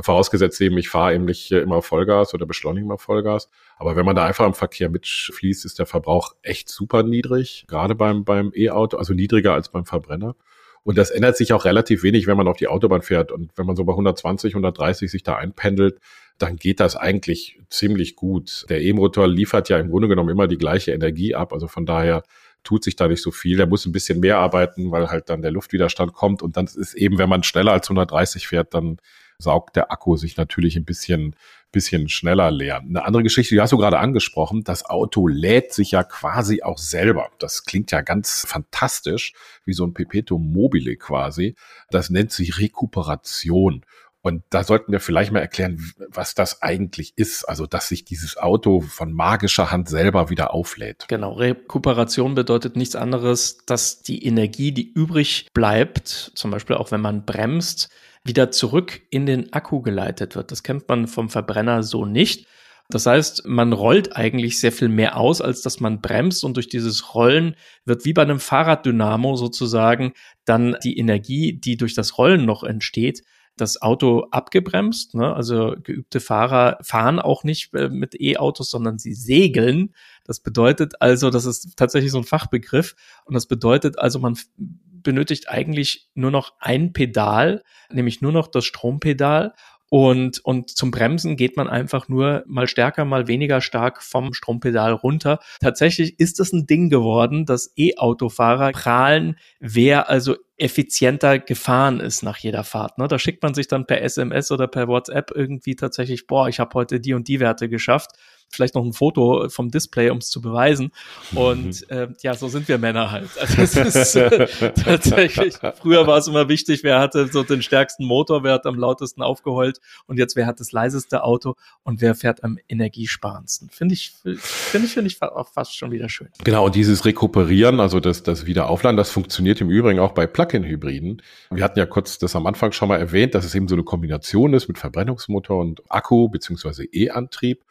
Vorausgesetzt 0.00 0.60
eben, 0.60 0.78
ich 0.78 0.88
fahre 0.88 1.14
eben 1.14 1.24
nicht 1.24 1.50
immer 1.50 1.82
Vollgas 1.82 2.34
oder 2.34 2.46
beschleunige 2.46 2.86
mal 2.86 2.98
Vollgas. 2.98 3.50
Aber 3.76 3.96
wenn 3.96 4.06
man 4.06 4.16
da 4.16 4.24
einfach 4.24 4.46
im 4.46 4.54
Verkehr 4.54 4.88
mitfließt, 4.88 5.64
ist 5.64 5.78
der 5.78 5.86
Verbrauch 5.86 6.34
echt 6.42 6.68
super 6.68 7.02
niedrig, 7.02 7.64
gerade 7.68 7.94
beim, 7.94 8.24
beim 8.24 8.52
E-Auto, 8.54 8.96
also 8.96 9.14
niedriger 9.14 9.54
als 9.54 9.70
beim 9.70 9.84
Verbrenner. 9.84 10.36
Und 10.84 10.96
das 10.96 11.10
ändert 11.10 11.36
sich 11.36 11.52
auch 11.52 11.64
relativ 11.64 12.02
wenig, 12.02 12.26
wenn 12.26 12.36
man 12.36 12.48
auf 12.48 12.56
die 12.56 12.68
Autobahn 12.68 13.02
fährt. 13.02 13.30
Und 13.30 13.52
wenn 13.56 13.66
man 13.66 13.76
so 13.76 13.84
bei 13.84 13.92
120, 13.92 14.54
130 14.54 15.10
sich 15.10 15.22
da 15.22 15.36
einpendelt, 15.36 15.98
dann 16.38 16.56
geht 16.56 16.80
das 16.80 16.96
eigentlich 16.96 17.60
ziemlich 17.68 18.16
gut. 18.16 18.64
Der 18.68 18.80
E-Motor 18.80 19.28
liefert 19.28 19.68
ja 19.68 19.78
im 19.78 19.90
Grunde 19.90 20.08
genommen 20.08 20.30
immer 20.30 20.46
die 20.46 20.58
gleiche 20.58 20.92
Energie 20.92 21.34
ab. 21.34 21.52
Also 21.52 21.66
von 21.66 21.84
daher 21.84 22.22
tut 22.64 22.84
sich 22.84 22.96
da 22.96 23.08
nicht 23.08 23.22
so 23.22 23.30
viel. 23.30 23.56
Der 23.56 23.66
muss 23.66 23.86
ein 23.86 23.92
bisschen 23.92 24.20
mehr 24.20 24.38
arbeiten, 24.38 24.90
weil 24.90 25.10
halt 25.10 25.28
dann 25.30 25.42
der 25.42 25.50
Luftwiderstand 25.50 26.12
kommt. 26.12 26.42
Und 26.42 26.56
dann 26.56 26.66
ist 26.66 26.94
eben, 26.94 27.18
wenn 27.18 27.28
man 27.28 27.42
schneller 27.42 27.72
als 27.72 27.88
130 27.88 28.46
fährt, 28.46 28.74
dann 28.74 28.98
saugt 29.38 29.76
der 29.76 29.92
Akku 29.92 30.16
sich 30.16 30.36
natürlich 30.36 30.76
ein 30.76 30.84
bisschen, 30.84 31.36
bisschen 31.70 32.08
schneller 32.08 32.50
leer. 32.50 32.78
Eine 32.80 33.04
andere 33.04 33.22
Geschichte, 33.22 33.54
die 33.54 33.60
hast 33.60 33.72
du 33.72 33.78
gerade 33.78 33.98
angesprochen, 33.98 34.64
das 34.64 34.84
Auto 34.84 35.28
lädt 35.28 35.72
sich 35.72 35.92
ja 35.92 36.02
quasi 36.02 36.62
auch 36.62 36.78
selber. 36.78 37.28
Das 37.38 37.64
klingt 37.64 37.92
ja 37.92 38.00
ganz 38.00 38.44
fantastisch, 38.48 39.34
wie 39.64 39.72
so 39.72 39.84
ein 39.84 39.94
Perpetuum 39.94 40.52
mobile 40.52 40.96
quasi. 40.96 41.54
Das 41.90 42.10
nennt 42.10 42.32
sich 42.32 42.58
Rekuperation. 42.58 43.84
Und 44.28 44.44
da 44.50 44.62
sollten 44.62 44.92
wir 44.92 45.00
vielleicht 45.00 45.32
mal 45.32 45.40
erklären, 45.40 45.92
was 46.08 46.34
das 46.34 46.62
eigentlich 46.62 47.14
ist. 47.16 47.44
Also, 47.44 47.66
dass 47.66 47.88
sich 47.88 48.04
dieses 48.04 48.36
Auto 48.36 48.80
von 48.80 49.12
magischer 49.12 49.70
Hand 49.70 49.88
selber 49.88 50.30
wieder 50.30 50.54
auflädt. 50.54 51.06
Genau. 51.08 51.32
Rekuperation 51.32 52.34
bedeutet 52.34 52.76
nichts 52.76 52.94
anderes, 52.94 53.58
dass 53.66 54.02
die 54.02 54.24
Energie, 54.24 54.72
die 54.72 54.92
übrig 54.92 55.48
bleibt, 55.52 56.32
zum 56.34 56.50
Beispiel 56.50 56.76
auch 56.76 56.90
wenn 56.90 57.00
man 57.00 57.24
bremst, 57.24 57.88
wieder 58.24 58.50
zurück 58.50 59.00
in 59.10 59.26
den 59.26 59.52
Akku 59.52 59.80
geleitet 59.80 60.36
wird. 60.36 60.52
Das 60.52 60.62
kennt 60.62 60.88
man 60.88 61.08
vom 61.08 61.30
Verbrenner 61.30 61.82
so 61.82 62.04
nicht. 62.04 62.46
Das 62.90 63.04
heißt, 63.04 63.46
man 63.46 63.74
rollt 63.74 64.16
eigentlich 64.16 64.58
sehr 64.58 64.72
viel 64.72 64.88
mehr 64.88 65.18
aus, 65.18 65.42
als 65.42 65.60
dass 65.60 65.78
man 65.78 66.00
bremst 66.00 66.42
und 66.42 66.56
durch 66.56 66.68
dieses 66.68 67.14
Rollen 67.14 67.54
wird 67.84 68.06
wie 68.06 68.14
bei 68.14 68.22
einem 68.22 68.40
Fahrraddynamo 68.40 69.36
sozusagen 69.36 70.14
dann 70.46 70.76
die 70.82 70.98
Energie, 70.98 71.52
die 71.52 71.76
durch 71.76 71.94
das 71.94 72.16
Rollen 72.16 72.46
noch 72.46 72.62
entsteht, 72.62 73.22
das 73.60 73.80
Auto 73.82 74.26
abgebremst. 74.30 75.14
Ne? 75.14 75.34
Also 75.34 75.76
geübte 75.82 76.20
Fahrer 76.20 76.78
fahren 76.82 77.18
auch 77.18 77.44
nicht 77.44 77.74
äh, 77.74 77.88
mit 77.88 78.20
E-Autos, 78.20 78.70
sondern 78.70 78.98
sie 78.98 79.14
segeln. 79.14 79.94
Das 80.24 80.40
bedeutet 80.40 81.00
also, 81.00 81.30
das 81.30 81.44
ist 81.44 81.76
tatsächlich 81.76 82.12
so 82.12 82.18
ein 82.18 82.24
Fachbegriff. 82.24 82.94
Und 83.24 83.34
das 83.34 83.46
bedeutet 83.46 83.98
also, 83.98 84.18
man 84.18 84.36
benötigt 84.56 85.48
eigentlich 85.48 86.08
nur 86.14 86.30
noch 86.30 86.54
ein 86.58 86.92
Pedal, 86.92 87.62
nämlich 87.90 88.20
nur 88.20 88.32
noch 88.32 88.48
das 88.48 88.64
Strompedal. 88.64 89.54
Und, 89.90 90.44
und 90.44 90.70
zum 90.70 90.90
Bremsen 90.90 91.36
geht 91.36 91.56
man 91.56 91.68
einfach 91.68 92.08
nur 92.08 92.44
mal 92.46 92.66
stärker, 92.66 93.04
mal 93.04 93.26
weniger 93.26 93.60
stark 93.60 94.02
vom 94.02 94.34
Strompedal 94.34 94.92
runter. 94.92 95.38
Tatsächlich 95.60 96.20
ist 96.20 96.40
das 96.40 96.52
ein 96.52 96.66
Ding 96.66 96.90
geworden, 96.90 97.46
dass 97.46 97.72
E-Autofahrer 97.76 98.72
prahlen, 98.72 99.36
wer 99.60 100.10
also 100.10 100.36
effizienter 100.58 101.38
gefahren 101.38 102.00
ist 102.00 102.22
nach 102.22 102.36
jeder 102.36 102.64
Fahrt. 102.64 102.98
Ne? 102.98 103.08
Da 103.08 103.18
schickt 103.18 103.42
man 103.42 103.54
sich 103.54 103.68
dann 103.68 103.86
per 103.86 104.02
SMS 104.02 104.50
oder 104.50 104.66
per 104.66 104.88
WhatsApp 104.88 105.30
irgendwie 105.34 105.76
tatsächlich, 105.76 106.26
boah, 106.26 106.48
ich 106.48 106.60
habe 106.60 106.74
heute 106.74 107.00
die 107.00 107.14
und 107.14 107.28
die 107.28 107.40
Werte 107.40 107.68
geschafft 107.68 108.10
vielleicht 108.50 108.74
noch 108.74 108.84
ein 108.84 108.92
Foto 108.92 109.48
vom 109.48 109.70
Display, 109.70 110.10
um 110.10 110.18
es 110.18 110.30
zu 110.30 110.40
beweisen. 110.40 110.92
Und 111.34 111.88
mhm. 111.90 111.96
äh, 111.96 112.08
ja, 112.22 112.34
so 112.34 112.48
sind 112.48 112.68
wir 112.68 112.78
Männer 112.78 113.10
halt. 113.10 113.28
Also 113.38 113.62
es 113.62 113.76
ist 113.76 114.16
äh, 114.16 114.72
tatsächlich, 114.84 115.54
früher 115.80 116.06
war 116.06 116.18
es 116.18 116.28
immer 116.28 116.48
wichtig, 116.48 116.82
wer 116.82 116.98
hatte 116.98 117.28
so 117.28 117.42
den 117.42 117.62
stärksten 117.62 118.04
Motor, 118.04 118.44
wer 118.44 118.54
hat 118.54 118.66
am 118.66 118.76
lautesten 118.76 119.22
aufgeheult 119.22 119.80
und 120.06 120.18
jetzt 120.18 120.36
wer 120.36 120.46
hat 120.46 120.60
das 120.60 120.72
leiseste 120.72 121.22
Auto 121.24 121.54
und 121.82 122.00
wer 122.00 122.14
fährt 122.14 122.44
am 122.44 122.58
energiesparendsten. 122.68 123.70
Finde 123.70 123.94
ich, 123.94 124.12
finde 124.22 124.86
ich, 124.86 124.92
finde 124.92 125.08
ich 125.08 125.22
auch 125.22 125.48
fast 125.48 125.76
schon 125.76 125.90
wieder 125.90 126.08
schön. 126.08 126.28
Genau, 126.44 126.66
und 126.66 126.74
dieses 126.74 127.04
Rekuperieren, 127.04 127.80
also 127.80 128.00
das, 128.00 128.22
das 128.22 128.46
Wiederaufladen, 128.46 128.96
das 128.96 129.10
funktioniert 129.10 129.60
im 129.60 129.70
Übrigen 129.70 130.00
auch 130.00 130.12
bei 130.12 130.26
Plug-in-Hybriden. 130.26 131.22
Wir 131.50 131.64
hatten 131.64 131.78
ja 131.78 131.86
kurz 131.86 132.18
das 132.18 132.34
am 132.36 132.46
Anfang 132.46 132.72
schon 132.72 132.88
mal 132.88 132.98
erwähnt, 132.98 133.34
dass 133.34 133.44
es 133.44 133.54
eben 133.54 133.68
so 133.68 133.74
eine 133.74 133.84
Kombination 133.84 134.54
ist 134.54 134.68
mit 134.68 134.78
Verbrennungsmotor 134.78 135.60
und 135.60 135.82
Akku 135.90 136.28
beziehungsweise 136.28 136.84
E-Antrieb. 136.84 137.64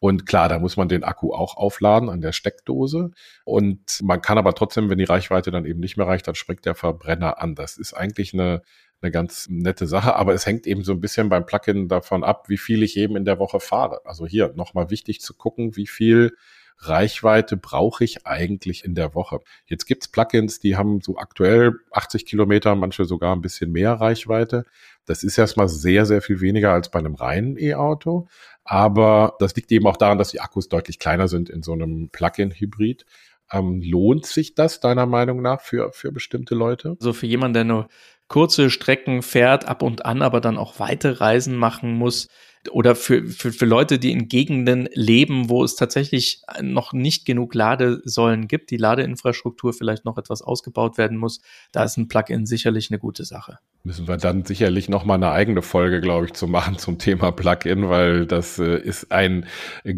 Und 0.00 0.24
klar, 0.26 0.48
da 0.48 0.58
muss 0.58 0.78
man 0.78 0.88
den 0.88 1.04
Akku 1.04 1.32
auch 1.32 1.56
aufladen 1.56 2.08
an 2.08 2.22
der 2.22 2.32
Steckdose. 2.32 3.10
Und 3.44 4.00
man 4.02 4.22
kann 4.22 4.38
aber 4.38 4.54
trotzdem, 4.54 4.88
wenn 4.88 4.98
die 4.98 5.04
Reichweite 5.04 5.50
dann 5.50 5.66
eben 5.66 5.78
nicht 5.78 5.98
mehr 5.98 6.06
reicht, 6.06 6.26
dann 6.26 6.34
springt 6.34 6.64
der 6.64 6.74
Verbrenner 6.74 7.40
an. 7.40 7.54
Das 7.54 7.76
ist 7.76 7.92
eigentlich 7.92 8.32
eine, 8.32 8.62
eine 9.02 9.10
ganz 9.10 9.46
nette 9.50 9.86
Sache, 9.86 10.16
aber 10.16 10.32
es 10.32 10.46
hängt 10.46 10.66
eben 10.66 10.84
so 10.84 10.92
ein 10.92 11.00
bisschen 11.00 11.28
beim 11.28 11.44
Plugin 11.44 11.88
davon 11.88 12.24
ab, 12.24 12.48
wie 12.48 12.56
viel 12.56 12.82
ich 12.82 12.96
eben 12.96 13.14
in 13.14 13.26
der 13.26 13.38
Woche 13.38 13.60
fahre. 13.60 14.00
Also 14.06 14.26
hier 14.26 14.54
nochmal 14.56 14.88
wichtig 14.88 15.20
zu 15.20 15.34
gucken, 15.34 15.76
wie 15.76 15.86
viel 15.86 16.34
Reichweite 16.82 17.56
brauche 17.56 18.04
ich 18.04 18.26
eigentlich 18.26 18.84
in 18.84 18.94
der 18.94 19.14
Woche? 19.14 19.40
Jetzt 19.66 19.86
gibt's 19.86 20.08
Plugins, 20.08 20.60
die 20.60 20.76
haben 20.76 21.00
so 21.00 21.18
aktuell 21.18 21.74
80 21.92 22.26
Kilometer, 22.26 22.74
manche 22.74 23.04
sogar 23.04 23.34
ein 23.34 23.42
bisschen 23.42 23.70
mehr 23.70 23.92
Reichweite. 23.92 24.64
Das 25.04 25.22
ist 25.22 25.36
erstmal 25.38 25.68
sehr, 25.68 26.06
sehr 26.06 26.22
viel 26.22 26.40
weniger 26.40 26.72
als 26.72 26.90
bei 26.90 26.98
einem 26.98 27.14
reinen 27.14 27.56
E-Auto. 27.58 28.28
Aber 28.64 29.36
das 29.40 29.54
liegt 29.56 29.72
eben 29.72 29.86
auch 29.86 29.96
daran, 29.96 30.18
dass 30.18 30.30
die 30.30 30.40
Akkus 30.40 30.68
deutlich 30.68 30.98
kleiner 30.98 31.28
sind 31.28 31.50
in 31.50 31.62
so 31.62 31.72
einem 31.72 32.08
Plug-in-Hybrid. 32.10 33.04
Ähm, 33.52 33.82
lohnt 33.82 34.26
sich 34.26 34.54
das 34.54 34.80
deiner 34.80 35.06
Meinung 35.06 35.42
nach 35.42 35.60
für, 35.60 35.92
für 35.92 36.12
bestimmte 36.12 36.54
Leute? 36.54 36.96
Also 37.00 37.12
für 37.12 37.26
jemanden, 37.26 37.54
der 37.54 37.64
nur 37.64 37.88
kurze 38.28 38.70
Strecken 38.70 39.22
fährt, 39.22 39.66
ab 39.66 39.82
und 39.82 40.06
an 40.06 40.22
aber 40.22 40.40
dann 40.40 40.56
auch 40.56 40.78
weite 40.78 41.20
Reisen 41.20 41.56
machen 41.56 41.94
muss, 41.94 42.28
oder 42.70 42.94
für, 42.94 43.24
für, 43.24 43.52
für 43.52 43.64
Leute, 43.64 43.98
die 43.98 44.12
in 44.12 44.28
Gegenden 44.28 44.88
leben, 44.92 45.48
wo 45.48 45.64
es 45.64 45.76
tatsächlich 45.76 46.42
noch 46.60 46.92
nicht 46.92 47.24
genug 47.24 47.54
Ladesäulen 47.54 48.48
gibt, 48.48 48.70
die 48.70 48.76
Ladeinfrastruktur 48.76 49.72
vielleicht 49.72 50.04
noch 50.04 50.18
etwas 50.18 50.42
ausgebaut 50.42 50.98
werden 50.98 51.16
muss, 51.16 51.40
da 51.72 51.84
ist 51.84 51.96
ein 51.96 52.08
Plugin 52.08 52.44
sicherlich 52.44 52.90
eine 52.90 52.98
gute 52.98 53.24
Sache. 53.24 53.58
Müssen 53.82 54.08
wir 54.08 54.18
dann 54.18 54.44
sicherlich 54.44 54.90
noch 54.90 55.06
mal 55.06 55.14
eine 55.14 55.30
eigene 55.30 55.62
Folge, 55.62 56.02
glaube 56.02 56.26
ich, 56.26 56.34
zu 56.34 56.46
machen 56.46 56.76
zum 56.76 56.98
Thema 56.98 57.32
Plugin, 57.32 57.88
weil 57.88 58.26
das 58.26 58.58
äh, 58.58 58.78
ist 58.78 59.10
ein 59.10 59.46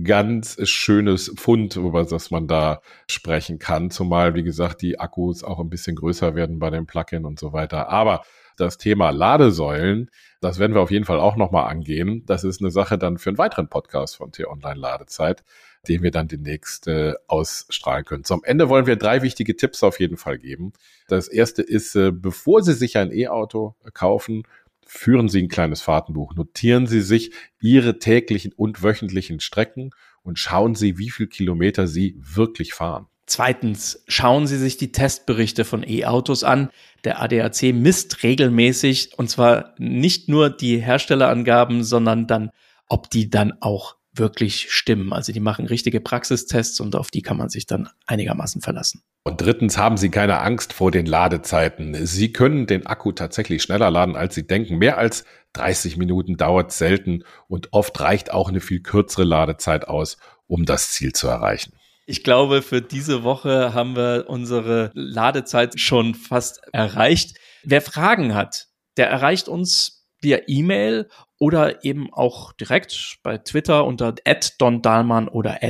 ganz 0.04 0.56
schönes 0.68 1.32
Fund, 1.36 1.74
über 1.74 2.04
das 2.04 2.30
man 2.30 2.46
da 2.46 2.80
sprechen 3.10 3.58
kann. 3.58 3.90
Zumal, 3.90 4.36
wie 4.36 4.44
gesagt, 4.44 4.82
die 4.82 5.00
Akkus 5.00 5.42
auch 5.42 5.58
ein 5.58 5.68
bisschen 5.68 5.96
größer 5.96 6.36
werden 6.36 6.60
bei 6.60 6.70
dem 6.70 6.86
Plugin 6.86 7.24
und 7.24 7.40
so 7.40 7.52
weiter. 7.52 7.88
Aber 7.88 8.22
das 8.62 8.78
Thema 8.78 9.10
Ladesäulen, 9.10 10.10
das 10.40 10.58
werden 10.58 10.74
wir 10.74 10.80
auf 10.80 10.90
jeden 10.90 11.04
Fall 11.04 11.20
auch 11.20 11.36
nochmal 11.36 11.70
angehen. 11.70 12.24
Das 12.26 12.44
ist 12.44 12.60
eine 12.60 12.70
Sache 12.70 12.96
dann 12.96 13.18
für 13.18 13.30
einen 13.30 13.38
weiteren 13.38 13.68
Podcast 13.68 14.16
von 14.16 14.32
T-Online 14.32 14.80
Ladezeit, 14.80 15.44
den 15.88 16.02
wir 16.02 16.10
dann 16.10 16.28
demnächst 16.28 16.86
äh, 16.88 17.14
ausstrahlen 17.28 18.04
können. 18.04 18.24
Zum 18.24 18.42
Ende 18.44 18.68
wollen 18.68 18.86
wir 18.86 18.96
drei 18.96 19.22
wichtige 19.22 19.56
Tipps 19.56 19.82
auf 19.82 20.00
jeden 20.00 20.16
Fall 20.16 20.38
geben. 20.38 20.72
Das 21.08 21.28
erste 21.28 21.62
ist, 21.62 21.94
äh, 21.96 22.10
bevor 22.12 22.62
Sie 22.62 22.72
sich 22.72 22.96
ein 22.96 23.12
E-Auto 23.12 23.74
kaufen, 23.94 24.44
führen 24.86 25.28
Sie 25.28 25.42
ein 25.42 25.48
kleines 25.48 25.80
Fahrtenbuch. 25.80 26.34
Notieren 26.34 26.86
Sie 26.86 27.00
sich 27.00 27.32
Ihre 27.60 27.98
täglichen 27.98 28.52
und 28.52 28.82
wöchentlichen 28.82 29.40
Strecken 29.40 29.90
und 30.22 30.38
schauen 30.38 30.74
Sie, 30.74 30.98
wie 30.98 31.10
viel 31.10 31.26
Kilometer 31.26 31.86
Sie 31.86 32.16
wirklich 32.18 32.74
fahren. 32.74 33.06
Zweitens, 33.32 34.04
schauen 34.08 34.46
Sie 34.46 34.58
sich 34.58 34.76
die 34.76 34.92
Testberichte 34.92 35.64
von 35.64 35.88
E-Autos 35.88 36.44
an. 36.44 36.68
Der 37.04 37.22
ADAC 37.22 37.72
misst 37.72 38.24
regelmäßig 38.24 39.18
und 39.18 39.30
zwar 39.30 39.74
nicht 39.78 40.28
nur 40.28 40.50
die 40.50 40.76
Herstellerangaben, 40.76 41.82
sondern 41.82 42.26
dann, 42.26 42.50
ob 42.90 43.08
die 43.08 43.30
dann 43.30 43.54
auch 43.62 43.96
wirklich 44.12 44.70
stimmen. 44.70 45.14
Also 45.14 45.32
die 45.32 45.40
machen 45.40 45.64
richtige 45.64 46.02
Praxistests 46.02 46.78
und 46.80 46.94
auf 46.94 47.10
die 47.10 47.22
kann 47.22 47.38
man 47.38 47.48
sich 47.48 47.64
dann 47.64 47.88
einigermaßen 48.06 48.60
verlassen. 48.60 49.02
Und 49.24 49.40
drittens 49.40 49.78
haben 49.78 49.96
Sie 49.96 50.10
keine 50.10 50.42
Angst 50.42 50.74
vor 50.74 50.90
den 50.90 51.06
Ladezeiten. 51.06 52.04
Sie 52.04 52.34
können 52.34 52.66
den 52.66 52.84
Akku 52.84 53.12
tatsächlich 53.12 53.62
schneller 53.62 53.90
laden, 53.90 54.14
als 54.14 54.34
Sie 54.34 54.46
denken. 54.46 54.76
Mehr 54.76 54.98
als 54.98 55.24
30 55.54 55.96
Minuten 55.96 56.36
dauert 56.36 56.70
selten 56.70 57.24
und 57.48 57.72
oft 57.72 57.98
reicht 57.98 58.30
auch 58.30 58.50
eine 58.50 58.60
viel 58.60 58.80
kürzere 58.80 59.24
Ladezeit 59.24 59.88
aus, 59.88 60.18
um 60.46 60.66
das 60.66 60.90
Ziel 60.90 61.14
zu 61.14 61.28
erreichen. 61.28 61.72
Ich 62.06 62.24
glaube, 62.24 62.62
für 62.62 62.82
diese 62.82 63.22
Woche 63.22 63.74
haben 63.74 63.94
wir 63.94 64.24
unsere 64.28 64.90
Ladezeit 64.94 65.78
schon 65.78 66.14
fast 66.14 66.60
erreicht. 66.72 67.38
Wer 67.62 67.80
Fragen 67.80 68.34
hat, 68.34 68.66
der 68.96 69.08
erreicht 69.08 69.48
uns 69.48 70.08
via 70.20 70.38
E-Mail 70.46 71.08
oder 71.38 71.84
eben 71.84 72.12
auch 72.12 72.52
direkt 72.52 73.18
bei 73.22 73.38
Twitter 73.38 73.84
unter 73.84 74.14
@dondahlmann 74.58 75.28
oder 75.28 75.62